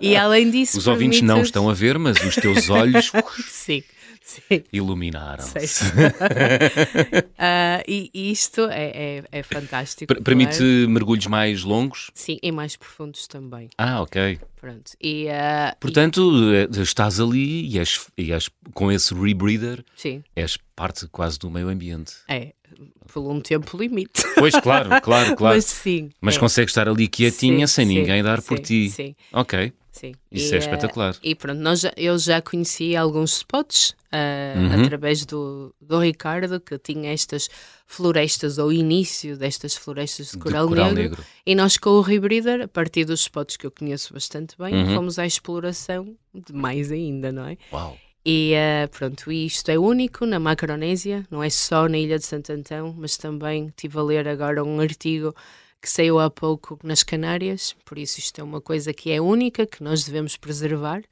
[0.00, 0.78] E além disso.
[0.78, 1.04] Os permite...
[1.04, 3.10] ouvintes não estão a ver, mas os teus olhos.
[3.48, 3.82] Sim.
[4.72, 5.84] Iluminaram-se.
[5.84, 5.84] uh,
[7.88, 10.14] e, isto é, é, é fantástico.
[10.22, 12.10] permite mergulhos mais longos?
[12.14, 13.70] Sim, e mais profundos também.
[13.78, 14.38] Ah, ok.
[14.60, 14.92] Pronto.
[15.00, 16.78] E, uh, Portanto, e...
[16.78, 20.22] Eh, estás ali e és, e és com esse rebreather, Sim.
[20.34, 22.14] és parte quase do meio ambiente.
[22.28, 22.52] É,
[23.06, 24.22] por um tempo limite.
[24.34, 25.56] Pois, claro, claro, claro.
[25.56, 26.10] Mas sim.
[26.20, 26.38] Mas é.
[26.38, 28.90] consegues estar ali quietinha sim, sem sim, ninguém dar sim, por ti.
[28.90, 29.14] Sim.
[29.32, 29.72] Ok.
[29.90, 30.12] Sim.
[30.30, 31.14] Isso e, é espetacular.
[31.14, 34.84] Uh, e pronto, nós eu já conheci alguns spots uh, uhum.
[34.84, 37.48] através do, do Ricardo, que tinha estas
[37.86, 42.00] florestas, ou início destas florestas de coral, de coral negro, negro, E nós com o
[42.00, 44.94] Rebreather, a partir dos spots que eu conheço bastante bem, uhum.
[44.94, 47.56] fomos à exploração de mais ainda, não é?
[47.72, 47.96] Uau!
[48.24, 52.52] E uh, pronto, isto é único na Macronésia, não é só na Ilha de Santo
[52.52, 55.34] Antão, mas também estive a ler agora um artigo
[55.80, 59.64] que saiu há pouco nas Canárias, por isso isto é uma coisa que é única,
[59.64, 61.02] que nós devemos preservar.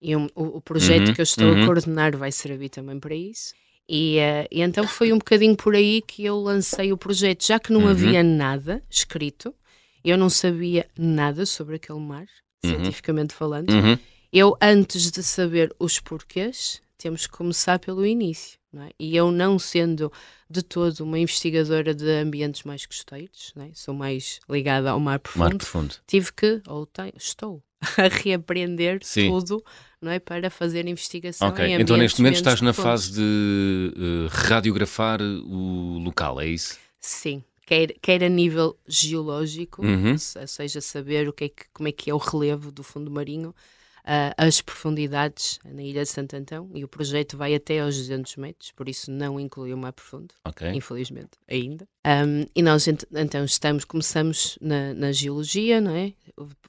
[0.00, 1.62] E um, o, o, projeto uhum, que eu estou uhum.
[1.62, 3.52] a coordenar vai servir também para isso.
[3.88, 7.58] E, uh, e, então foi um bocadinho por aí que eu lancei o projeto, já
[7.58, 7.88] que não uhum.
[7.88, 9.54] havia nada escrito.
[10.02, 12.26] Eu não sabia nada sobre aquele mar,
[12.64, 12.70] Uhum.
[12.70, 13.70] cientificamente falando.
[13.70, 13.98] Uhum.
[14.32, 18.58] Eu, antes de saber os porquês, temos que começar pelo início.
[18.76, 18.90] É?
[19.00, 20.12] E eu, não sendo
[20.48, 23.70] de todo uma investigadora de ambientes mais costeiros, é?
[23.74, 25.94] sou mais ligada ao mar profundo, Mar profundo.
[26.06, 27.60] tive que, ou tenho, estou,
[27.96, 29.28] a reaprender Sim.
[29.30, 29.64] tudo
[30.00, 30.18] não é?
[30.18, 36.40] para fazer investigação Ok, então neste momento estás na fase de eh, radiografar o local,
[36.40, 36.78] é isso?
[37.00, 40.16] Sim, quer, quer a nível geológico, Uhum.
[40.18, 43.10] se- seja saber o que é que, como é que é o relevo do fundo
[43.10, 43.54] marinho,
[44.12, 48.34] ah, as profundidades na Ilha de Santo Antão, e o projeto vai até aos 200
[48.36, 50.68] metros, por isso não inclui o mar profundo, Ok.
[50.72, 51.86] infelizmente, ainda.
[52.04, 56.12] Ahm, e nós ent- então estamos, começamos na, na geologia, não é?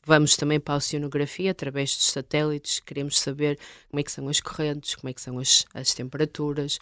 [0.06, 3.58] Vamos também para a oceanografia, através dos satélites, queremos saber
[3.90, 6.78] como é que são as correntes, como é que são as, as temperaturas,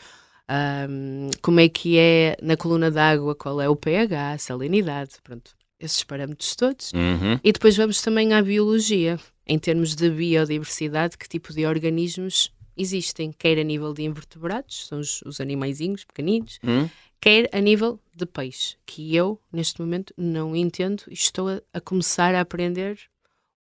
[0.47, 5.51] ahm, como é que é na coluna d'água, qual é o pH, a salinidade, pronto,
[5.79, 6.91] esses parâmetros todos.
[6.93, 7.39] Uhum.
[7.43, 9.17] E depois vamos também à biologia,
[9.49, 14.99] em termos de biodiversidade, que tipo de organismos existem, quer a nível de invertebrados, são
[14.99, 16.87] os, os animaizinhos pequeninos, Hum?
[17.19, 21.81] quer a nível de peixe, que eu, neste momento, não entendo e estou a, a
[21.81, 22.99] começar a aprender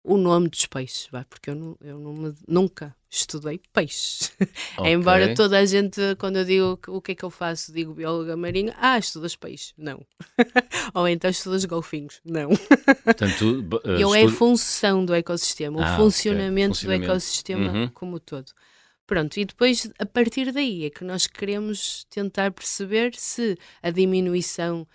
[0.09, 4.33] o nome dos peixes, vá, porque eu, não, eu não nunca estudei peixes.
[4.79, 4.93] Ok.
[4.93, 8.37] Embora toda a gente, quando eu digo o que é que eu faço, digo bióloga
[8.37, 9.75] marinha, ah, estudas peixes.
[9.77, 10.05] Não.
[10.95, 12.21] Ou então estudas golfinhos.
[12.25, 12.51] Não.
[13.05, 17.07] Portanto, eh, Eu é a estudo- função do ecossistema, Ah, o funcionamento, Funcionamento.
[17.07, 17.89] do ecossistema Uhum.
[17.89, 18.53] como um todo.
[19.07, 24.87] Pronto, e depois, a partir daí, é que nós queremos tentar perceber se a diminuição,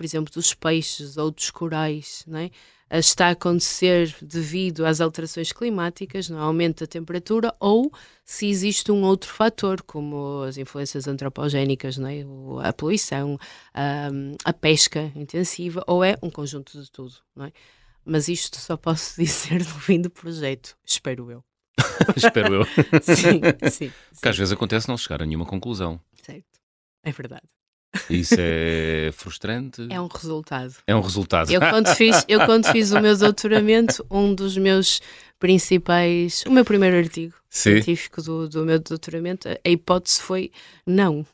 [0.00, 2.50] por exemplo, dos peixes ou dos corais, não é?
[2.90, 7.92] Está a acontecer devido às alterações climáticas, no aumento da temperatura, ou
[8.24, 12.24] se existe um outro fator, como as influências antropogénicas, não é?
[12.66, 13.38] A poluição,
[13.74, 14.08] a,
[14.42, 17.52] a pesca intensiva, ou é um conjunto de tudo, não é?
[18.02, 21.44] Mas isto só posso dizer no fim do projeto, espero eu.
[22.16, 22.64] espero eu.
[23.02, 23.92] Sim, sim.
[24.14, 26.00] Porque às vezes acontece não chegar a nenhuma conclusão.
[26.22, 26.58] Certo.
[27.04, 27.59] É verdade.
[28.08, 29.86] Isso é frustrante.
[29.90, 30.74] É um resultado.
[30.86, 31.50] É um resultado.
[31.50, 35.00] Eu quando, fiz, eu quando fiz o meu doutoramento, um dos meus
[35.38, 37.72] principais, o meu primeiro artigo Sim.
[37.72, 40.52] científico do, do meu doutoramento, a hipótese foi
[40.86, 41.26] não.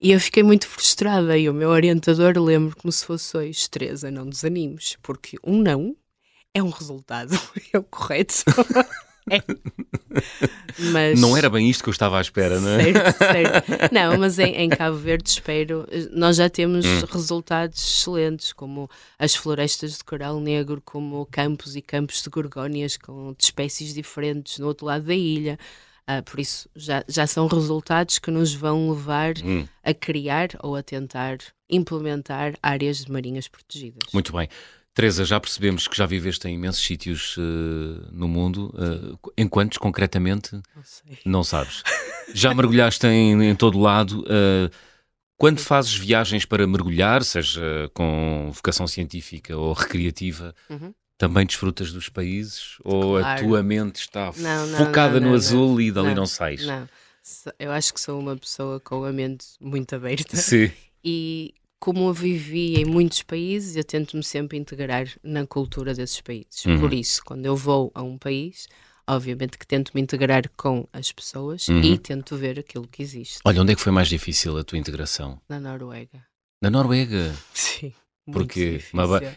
[0.00, 4.10] E eu fiquei muito frustrada e o meu orientador lembro como se fosse hoje, Teresa,
[4.10, 5.96] não desanimes, porque um não
[6.52, 7.32] é um resultado,
[7.72, 8.44] é o correto.
[9.30, 9.40] É.
[10.92, 12.82] Mas, Não era bem isto que eu estava à espera, não é?
[12.92, 13.94] Certo, certo.
[13.94, 17.04] Não, mas em, em Cabo Verde, espero, nós já temos Hum.
[17.10, 23.32] resultados excelentes, como as florestas de coral negro, como campos e campos de gorgónias com
[23.36, 25.58] de espécies diferentes no outro lado da ilha.
[26.06, 30.76] Ah, por isso, já, já são resultados que nos vão levar Hum, a criar ou
[30.76, 31.38] a tentar
[31.70, 34.12] implementar áreas marinhas protegidas.
[34.12, 34.48] muito bem.
[34.94, 38.72] Teresa, já percebemos que já viveste em imensos sítios eh, no mundo.
[38.78, 40.54] Eh, em quantos, concretamente?
[40.54, 41.18] Não sei.
[41.24, 41.82] Não sabes.
[42.32, 44.24] Já mergulhaste em, em todo lado.
[44.28, 44.70] eh,
[45.36, 50.94] quando fazes viagens para mergulhar, seja com vocação científica ou recreativa, Uhum.
[51.18, 52.76] também desfrutas dos países?
[52.84, 53.44] Ou a Claro.
[53.46, 56.64] tua mente está Não, não, focada no azul e dali não, sais?
[56.64, 56.88] Não,
[57.58, 60.36] eu acho que sou uma pessoa com a mente muito aberta.
[60.36, 60.70] Sim.
[61.04, 61.52] e
[61.84, 66.64] como eu vivi em muitos países, eu tento-me sempre integrar na cultura desses países.
[66.64, 66.80] Uhum.
[66.80, 68.66] Por isso, quando eu vou a um país,
[69.06, 71.82] obviamente que tento me integrar com as pessoas Uhum.
[71.82, 73.38] e tento ver aquilo que existe.
[73.44, 75.38] Olha, onde é que foi mais difícil a tua integração?
[75.46, 76.24] Na Noruega.
[76.62, 77.34] Na Noruega.
[77.52, 77.92] Sim.
[78.32, 78.80] Porque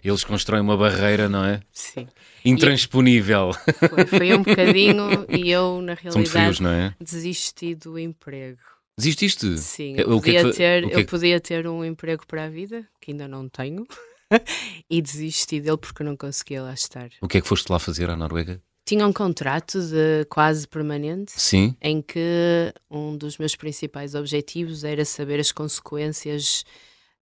[0.02, 1.60] eles constroem uma barreira, não é?
[1.74, 2.08] Sim.
[2.46, 3.52] Intransponível.
[3.90, 6.96] Foi, foi um bocadinho e eu, na frios, realidade, não é?
[6.98, 8.62] desisti do emprego.
[8.98, 9.58] Desististe?
[9.60, 11.68] Sim, É, eu, o que é que podia, ter, que eu é que- podia ter
[11.68, 13.86] um emprego para a vida, que ainda não tenho,
[14.90, 17.10] e desisti dele porque não conseguia lá estar.
[17.22, 18.60] O que é que foste lá fazer à Noruega?
[18.86, 21.76] Tinha um contrato de quase permanente Sim.
[21.82, 26.64] em que um dos meus principais objetivos era saber as consequências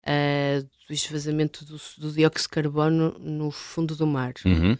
[0.06, 4.32] ah, do esvaziamento do, do dióxido de carbono no fundo do mar.
[4.44, 4.78] Uhum.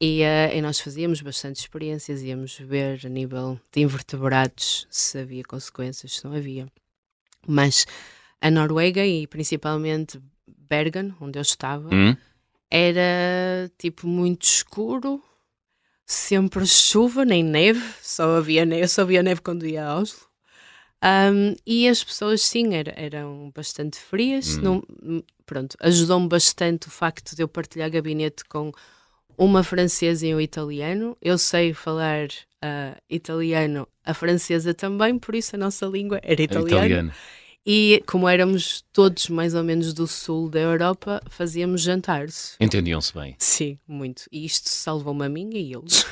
[0.00, 5.42] E, ah, e nós fazíamos bastante experiências, íamos ver a nível de invertebrados se havia
[5.42, 6.66] consequências, se não havia.
[7.46, 7.86] Mas
[8.40, 12.14] a Noruega e principalmente Bergen, onde eu estava, Hum?
[12.70, 15.22] era tipo muito escuro,
[16.04, 20.26] sempre chuva, nem neve, só havia neve, só havia neve quando ia a Oslo.
[21.02, 24.58] Um, e as pessoas, sim, era- eram bastante frias.
[24.58, 24.62] Hum.
[24.62, 28.72] Não- pronto, ajudou-me bastante o facto de eu partilhar gabinete com
[29.38, 31.16] uma francesa e um italiano.
[31.20, 32.28] Eu sei falar
[32.62, 36.68] ah, italiano, a francesa também, por isso a nossa língua era É italiano.
[36.68, 37.12] italiano.
[37.68, 42.54] E como éramos todos mais ou menos do sul da Europa, fazíamos jantares.
[42.60, 43.34] Entendiam-se bem.
[43.40, 44.22] Sim, muito.
[44.30, 46.06] E isto salvou-me a mim e eles.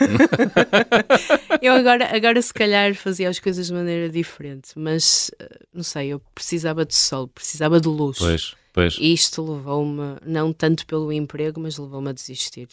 [1.63, 6.09] eu agora, agora, se calhar, fazia as coisas de maneira diferente, mas eh, não sei,
[6.09, 8.19] eu precisava de sol, precisava de luz.
[8.19, 8.97] Pois, pois.
[8.99, 12.67] E isto levou-me, não tanto pelo emprego, mas levou-me a desistir.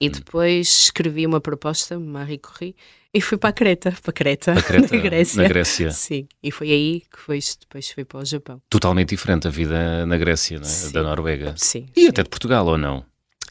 [0.00, 2.74] E depois escrevi uma proposta, Marie Curie,
[3.12, 5.42] e fui para a Creta, para Creta, A Creta, na Grécia.
[5.42, 5.90] na Grécia.
[5.92, 8.60] Sim, e foi aí que foi, depois fui para o Japão.
[8.68, 10.90] Totalmente diferente a vida na Grécia, é?
[10.90, 11.54] Da Noruega.
[11.56, 11.86] Sim.
[11.94, 12.08] E sim.
[12.08, 13.04] até de Portugal, ou não?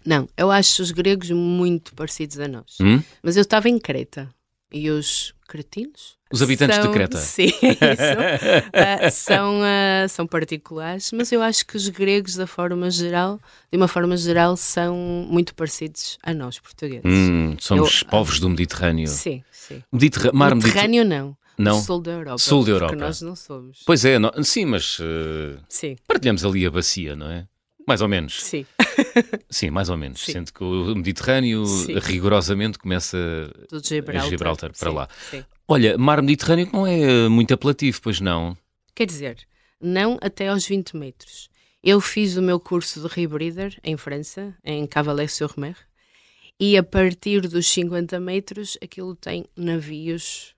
[0.05, 2.77] Não, eu acho os gregos muito parecidos a nós.
[2.81, 3.01] Hum?
[3.23, 4.29] Mas eu estava em Creta
[4.73, 6.17] e os cretinos?
[6.31, 7.17] Os habitantes de são- Creta.
[7.21, 8.71] Sim, é isso.
[8.73, 13.39] Ah, são, ah, são particulares, mas eu acho que os gregos, da forma geral,
[13.71, 14.95] de uma forma geral, são
[15.29, 17.03] muito parecidos a nós, portugueses.
[17.05, 19.07] Hum, somos Eu- povos do Mediterrâneo.
[19.07, 19.83] Sim, sim.
[19.91, 21.37] Mediterra- Mar Mediterrâneo não.
[21.55, 21.79] Não.
[21.79, 22.37] Sul da Europa.
[22.39, 22.93] Sul da Europa.
[22.93, 23.83] Porque nós não somos.
[23.85, 27.45] Pois é, nó- sim, mas eh, Sim, partilhamos ali a bacia, não é?
[27.87, 28.43] Mais ou menos.
[28.43, 28.65] sim.
[29.49, 30.21] Sim, mais ou menos.
[30.21, 30.33] Sim.
[30.33, 31.97] Sendo que o Mediterrâneo Sim.
[31.99, 33.17] rigorosamente começa.
[33.69, 34.29] Do Gibraltar.
[34.29, 35.09] Gibraltar, para Sim, lá.
[35.31, 35.43] sim.
[35.67, 38.55] Olha, mar Mediterrâneo não é muito apelativo, pois não?
[38.93, 39.37] Quer dizer,
[39.81, 41.49] não até aos 20 metros.
[41.83, 45.75] Eu fiz o meu curso de rebreather em França, em Cavalet-sur-Mer,
[46.59, 50.53] e a partir dos 50 metros aquilo tem navios,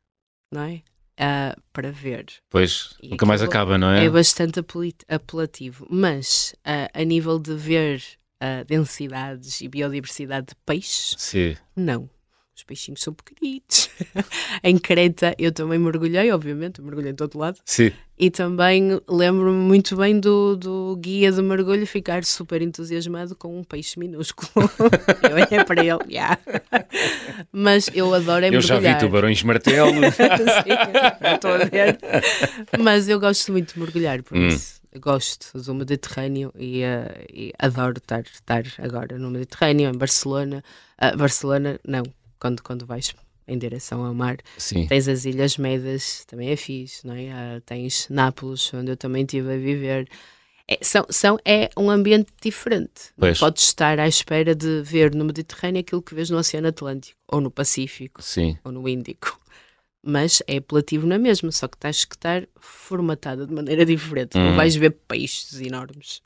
[0.51, 0.81] não é?
[1.17, 2.25] Ah, para ver.
[2.49, 4.05] Pois, E nunca mais acaba, não é?
[4.05, 4.59] É bastante
[5.07, 8.03] apelativo, mas ah, a nível de ver
[8.39, 11.55] ah, densidades e biodiversidade de peixes, Sim.
[11.75, 12.09] não.
[12.55, 13.89] Os peixinhos são pequenitos.
[14.63, 17.59] em Creta eu também mergulhei, obviamente, eu mergulhei em todo lado.
[17.65, 17.91] Sim.
[18.17, 23.63] E também lembro-me muito bem do, do guia de mergulho ficar super entusiasmado com um
[23.63, 24.49] peixe minúsculo.
[25.29, 26.37] eu olhei para ele, yeah.
[27.51, 28.99] mas eu adoro é Eu já vi mergulhar.
[28.99, 29.91] tubarões martelo.
[30.11, 31.99] Sim, estou a ver.
[32.79, 34.47] Mas eu gosto muito de mergulhar, por Hum.
[34.47, 39.97] isso eu gosto do Mediterrâneo e, eh, e adoro estar, estar agora no Mediterrâneo, em
[39.97, 40.63] Barcelona.
[40.97, 42.03] Ah, Barcelona, não,
[42.39, 43.13] quando, quando vais
[43.47, 44.37] em direção ao mar.
[44.57, 44.87] Sim.
[44.87, 47.31] Tens as Ilhas Médas, também é fixe, não é?
[47.31, 50.09] Ah, tens Nápoles, onde eu também estive a viver.
[50.67, 53.11] É, são, são, é um ambiente diferente.
[53.15, 53.39] Não Pois.
[53.39, 57.39] podes estar à espera de ver no Mediterrâneo aquilo que vês no Oceano Atlântico, ou
[57.39, 58.57] no Pacífico, Sim.
[58.63, 59.39] ou no Índico.
[60.03, 64.37] Mas é apelativo na mesma, só que tens que estar formatada de maneira diferente.
[64.37, 64.43] Hum.
[64.43, 66.21] Não vais ver peixes enormes.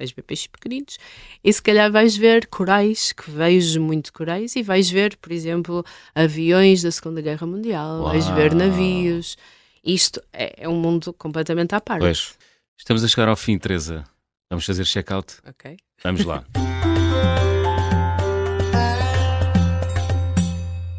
[0.00, 0.96] Vais ver peixes pequeninos
[1.44, 5.84] e se calhar vais ver corais, que vejo muito corais, e vais ver, por exemplo,
[6.14, 8.60] aviões da Segunda Guerra Mundial, vais ver Uau.
[8.60, 9.36] navios.
[9.84, 12.00] Isto é, é um mundo completamente à parte.
[12.00, 12.38] Pois.
[12.78, 14.04] Estamos a chegar ao fim, Teresa.
[14.48, 15.34] Vamos fazer check-out?
[15.46, 15.76] Ok.
[16.02, 16.42] Vamos lá.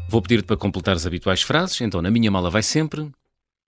[0.08, 1.80] Vou pedir-te para completar as habituais frases.
[1.80, 3.10] Então, na minha mala vai sempre.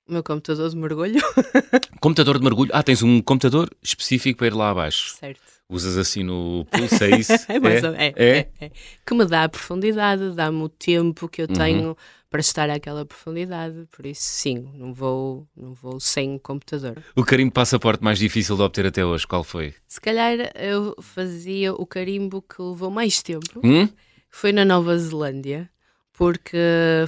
[0.07, 1.21] O meu computador de mergulho.
[2.01, 2.71] Computador de mergulho.
[2.75, 5.15] Ah, tens um computador específico para ir lá abaixo.
[5.19, 5.41] certo.
[5.67, 7.33] Usas assim no pulso, é isso?
[7.49, 8.39] É, ou- é, É?
[8.39, 8.71] é, é.
[9.05, 11.55] Que me dá a profundidade, dá-me o tempo que eu Uhum.
[11.55, 11.97] tenho
[12.29, 13.87] para estar àquela profundidade.
[13.97, 17.03] Por isso, sim, não vou, não vou sem computador.
[17.17, 19.73] O carimbo passaporte mais difícil de obter até hoje, qual foi?
[19.89, 23.61] Se calhar eu fazia o carimbo que levou mais tempo.
[23.65, 23.89] Hum?
[24.29, 25.71] Foi na Nova Zelândia,
[26.13, 26.59] porque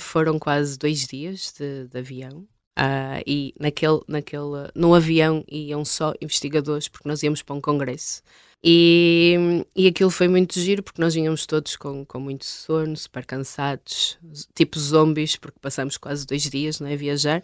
[0.01, 2.47] foram quase dois dias de, de avião.
[2.77, 8.23] Ah, e naquele, naquele, no avião iam só investigadores, porque nós íamos para um congresso.
[8.63, 13.25] E, e aquilo foi muito giro, porque nós vinhamos todos com, com muito sono, super
[13.25, 14.19] cansados,
[14.55, 17.43] tipo zombies, porque passamos quase dois dias não é, a viajar.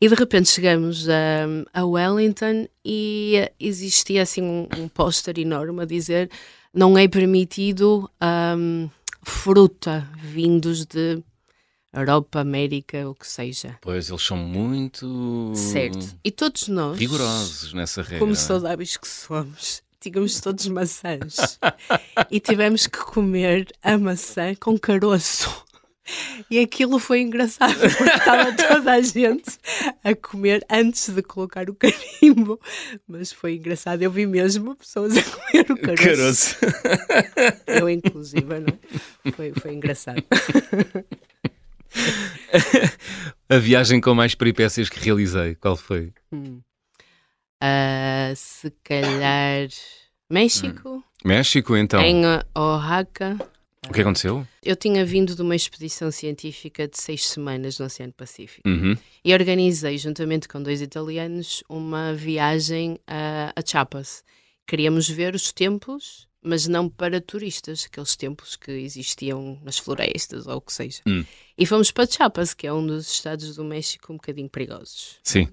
[0.00, 5.84] E de repente chegamos a, a Wellington e existia assim um, um póster enorme a
[5.84, 6.30] dizer
[6.72, 8.88] não é permitido ahm,
[9.22, 11.22] fruta vindos de
[11.92, 13.76] Europa, América, o que seja.
[13.80, 16.16] Pois, eles são muito Certo.
[16.24, 18.20] E todos nós, rigorosos nessa regra.
[18.20, 18.36] como é?
[18.36, 21.58] saudáveis que somos, tínhamos todos maçãs
[22.30, 25.64] e tivemos que comer a maçã com caroço.
[26.50, 29.58] E aquilo foi engraçado, porque estava toda a gente
[30.02, 32.58] a comer antes de colocar o carimbo.
[33.06, 36.56] Mas foi engraçado, eu vi mesmo pessoas a comer o caroço.
[36.56, 36.56] Caroço.
[37.66, 39.32] Eu, inclusive, não?
[39.34, 40.22] Foi, foi engraçado.
[43.48, 46.12] A viagem com mais peripécias que realizei, qual foi?
[46.32, 46.60] Hum.
[47.60, 49.68] Ah, se calhar
[50.30, 52.00] México, México, então.
[52.00, 52.22] em
[52.56, 53.36] Oaxaca.
[53.88, 54.46] O que aconteceu?
[54.62, 58.96] Eu tinha vindo de uma expedição científica de seis semanas no Oceano Pacífico Uhum.
[59.24, 64.22] e organizei, juntamente com dois italianos, uma viagem a, a Chiapas.
[64.66, 70.56] Queríamos ver os templos, mas não para turistas, aqueles templos que existiam nas florestas ou
[70.56, 71.00] o que seja.
[71.06, 71.24] Hum.
[71.56, 75.18] E fomos para Chiapas, que é um dos estados do México um bocadinho perigosos.
[75.22, 75.48] Sim.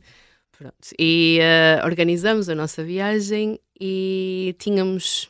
[0.58, 0.90] Pronto.
[0.98, 5.30] E uh, organizamos a nossa viagem e tínhamos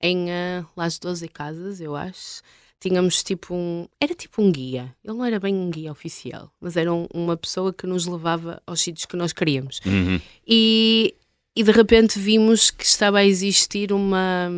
[0.00, 2.42] em uh, Las 12 Casas, eu acho,
[2.80, 3.88] tínhamos tipo um.
[4.00, 4.94] Era tipo um guia.
[5.04, 8.62] Ele não era bem um guia oficial, mas era um, uma pessoa que nos levava
[8.66, 9.80] aos sítios que nós queríamos.
[9.84, 10.20] Uhum.
[10.46, 11.14] E,
[11.56, 14.48] e de repente vimos que estava a existir uma.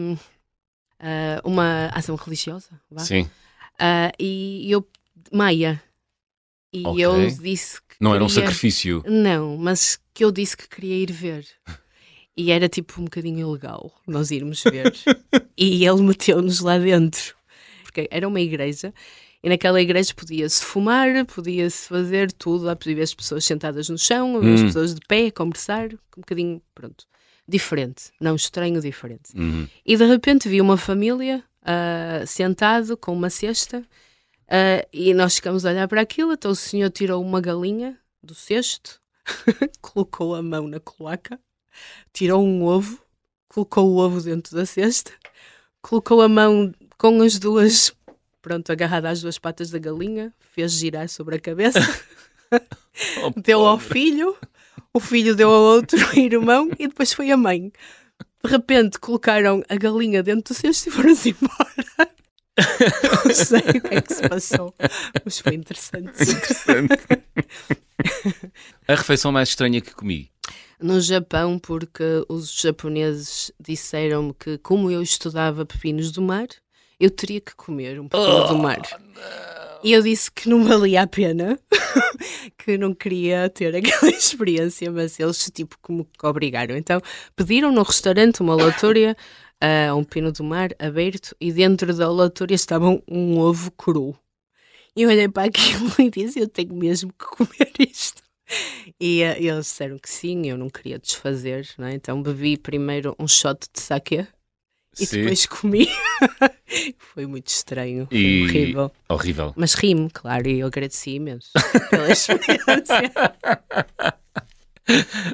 [1.00, 2.68] Uh, uma ação religiosa.
[2.90, 3.00] Vá?
[3.00, 3.22] Sim.
[3.22, 4.86] Uh, e eu.
[5.32, 5.82] Maia.
[6.72, 7.04] E Ok.
[7.04, 7.96] eu disse que.
[8.00, 9.02] Não era um queria- sacrifício.
[9.06, 11.46] Não, mas que eu disse que queria ir ver.
[12.36, 14.94] E era tipo um bocadinho ilegal nós irmos ver.
[15.58, 17.34] e ele meteu-nos lá dentro.
[17.82, 18.94] Porque era uma igreja.
[19.42, 22.64] E naquela igreja podia-se fumar, podia-se fazer tudo.
[22.82, 24.66] Ver as pessoas sentadas no chão, as Hum.
[24.66, 25.92] pessoas de pé, a conversar.
[25.92, 27.04] Um bocadinho, pronto,
[27.50, 28.12] diferente.
[28.20, 29.36] Não estranho, diferente.
[29.36, 29.68] Uhum.
[29.84, 33.84] E de repente vi uma família ah, sentado com uma cesta
[34.48, 36.32] ah, e nós ficamos a olhar para aquilo.
[36.32, 39.00] Então o senhor tirou uma galinha do cesto,
[39.82, 41.38] colocou a mão na cloaca,
[42.12, 43.02] tirou um ovo,
[43.48, 45.12] colocou o ovo dentro da cesta,
[45.82, 47.92] colocou a mão com as duas,
[48.40, 51.80] pronto, agarrada às duas patas da galinha, fez girar sobre a cabeça,
[53.22, 54.36] Oh, deu ao filho,
[54.94, 57.72] o filho deu ao outro irmão e depois foi a mãe.
[58.42, 62.10] De repente colocaram a galinha dentro do cesto e foram-se embora.
[63.24, 64.74] Não sei o que é que se passou,
[65.24, 66.12] mas foi interessante.
[68.88, 70.30] A refeição mais estranha que comi.
[70.80, 76.48] No Japão, porque os japoneses disseram-me que, como eu estudava pepinos do mar,
[76.98, 78.80] eu teria que comer um pepino do mar.
[79.82, 81.58] E eu disse que não valia a pena,
[82.58, 86.76] que não queria ter aquela experiência, mas eles, tipo, como que obrigaram.
[86.76, 87.00] Então,
[87.34, 89.16] pediram no restaurante uma lotória,
[89.58, 94.14] ah, um pepino do mar aberto, e dentro da lotória estava um, ovo cru.
[94.94, 98.22] E eu olhei para aquilo e disse: Eu tenho mesmo que comer isto.
[99.00, 101.94] E ah, eles disseram que sim, eu não queria desfazer, não é?
[101.94, 104.26] então bebi primeiro um shot de sake
[105.00, 105.20] e Sim.
[105.22, 105.88] depois comi.
[107.14, 108.92] Foi muito estranho, foi E- horrível.
[109.08, 109.52] Horrível.
[109.56, 111.50] Mas ri-me, claro, e eu agradeci imenso
[111.90, 113.12] pela experiência.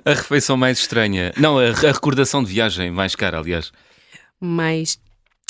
[0.04, 1.32] A refeição mais estranha.
[1.36, 3.70] Não, a, a recordação de viagem mais cara, aliás.
[4.40, 4.98] mais,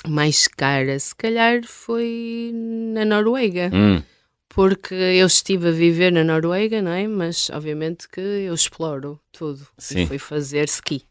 [0.06, 4.02] mais cara, se calhar foi na Noruega, Hum,
[4.48, 7.06] porque eu estive a viver na Noruega, não é?
[7.06, 10.02] Mas obviamente que eu exploro tudo Sim.
[10.02, 11.02] e fui fazer ski.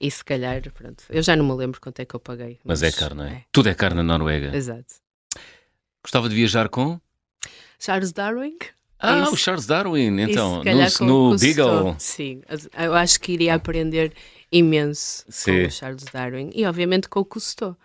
[0.00, 2.58] E se calhar, pronto, eu já não me lembro quanto é que eu paguei.
[2.64, 3.44] mas é caro, não é?
[3.50, 4.56] Tudo é caro na Noruega.
[4.56, 4.94] Exato.
[6.02, 7.00] Gostava de viajar com?
[7.78, 8.56] Charles Darwin?
[8.98, 9.34] Ah, Isso.
[9.34, 10.62] o Charles Darwin, então.
[11.00, 11.38] No, no.
[11.38, 11.96] Beagle.
[11.98, 12.42] Sim,
[12.76, 14.12] eu acho que iria aprender
[14.50, 15.62] imenso Sim.
[15.62, 17.76] com o Charles Darwin e obviamente com o Cousteau.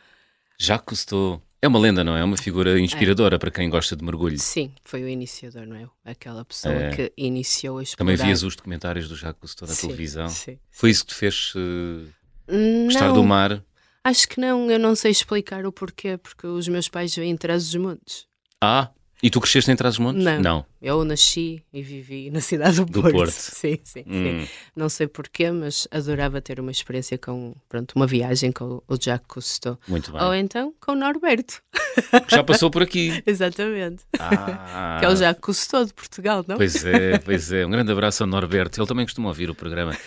[0.57, 1.41] Jacques Cousteau.
[1.63, 2.19] É uma lenda, não é?
[2.19, 4.37] É uma figura inspiradora para quem gosta de mergulho.
[4.37, 5.87] Sim, foi o iniciador, não é?
[6.03, 6.89] Aquela pessoa É.
[6.89, 8.11] que iniciou a explorar.
[8.11, 10.27] Também vias os documentários do Jacques Cousteau na Sim, televisão.
[10.27, 10.59] Sim.
[10.69, 13.63] Foi isso que te fez eh, gostar do mar?
[14.03, 17.37] acho que não, eu não sei explicar o porquê, porque os meus pais vêm em
[17.37, 18.25] Trás-os-Montes.
[18.61, 18.89] Ah,
[19.21, 20.21] e tu cresceste em Trás-os-Montes?
[20.21, 20.41] Não.
[20.41, 20.65] Não.
[20.83, 23.13] Eu nasci e vivi na cidade do, Do Porto.
[23.15, 23.31] Porto.
[23.31, 24.41] Sim, sim, sim.
[24.41, 24.47] Hum.
[24.75, 29.25] Não sei porquê, mas adorava ter uma experiência com, pronto, uma viagem com o Jacques
[29.29, 29.79] Cousteau.
[29.87, 30.21] Muito bem.
[30.21, 31.61] Ou então com o Norberto.
[32.27, 33.21] Que Já passou por aqui.
[33.25, 34.03] Exatamente.
[34.19, 36.57] Ah, Que é o Jacques Cousteau de Portugal, não?
[36.57, 37.65] Pois é, pois é.
[37.65, 38.81] Um grande abraço ao Norberto.
[38.81, 39.97] Ele também costuma ouvir o programa.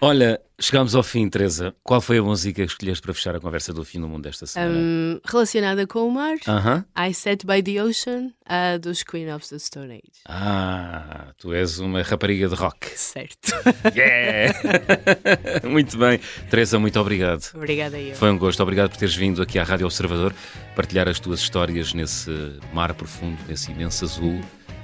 [0.00, 1.74] Olha, chegámos ao fim, Teresa.
[1.84, 4.44] Qual foi a música que escolheste para fechar a conversa do fim do mundo desta
[4.46, 4.76] semana?
[4.76, 6.84] Hum, relacionada com o mar, Aham.
[6.98, 10.15] I Sat by the Ocean, a dos Queen of the Stone Age.
[10.28, 12.88] Ah, tu és uma rapariga de rock.
[12.96, 13.52] Certo.
[13.94, 14.54] Yeah!
[15.68, 16.18] muito bem.
[16.50, 17.48] Teresa, muito obrigado.
[17.54, 18.16] Obrigada eu.
[18.16, 18.60] Foi um gosto.
[18.62, 20.34] Obrigado por teres vindo aqui à Rádio Observador
[20.74, 22.30] partilhar as tuas histórias nesse
[22.72, 24.40] mar profundo, nesse imenso azul.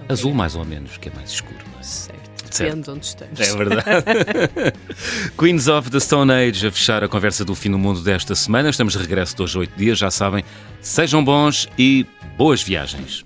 [0.09, 1.59] Azul mais ou menos, que é mais escuro.
[1.73, 1.83] Não é?
[1.83, 2.33] Certo.
[2.59, 3.41] Depende de onde estamos.
[3.41, 4.05] É verdade.
[5.39, 8.69] Queens of the Stone Age a fechar a conversa do fim do mundo desta semana.
[8.69, 10.45] Estamos de regresso de hoje a oito dias, já sabem.
[10.81, 12.07] Sejam bons e
[12.37, 13.25] boas viagens.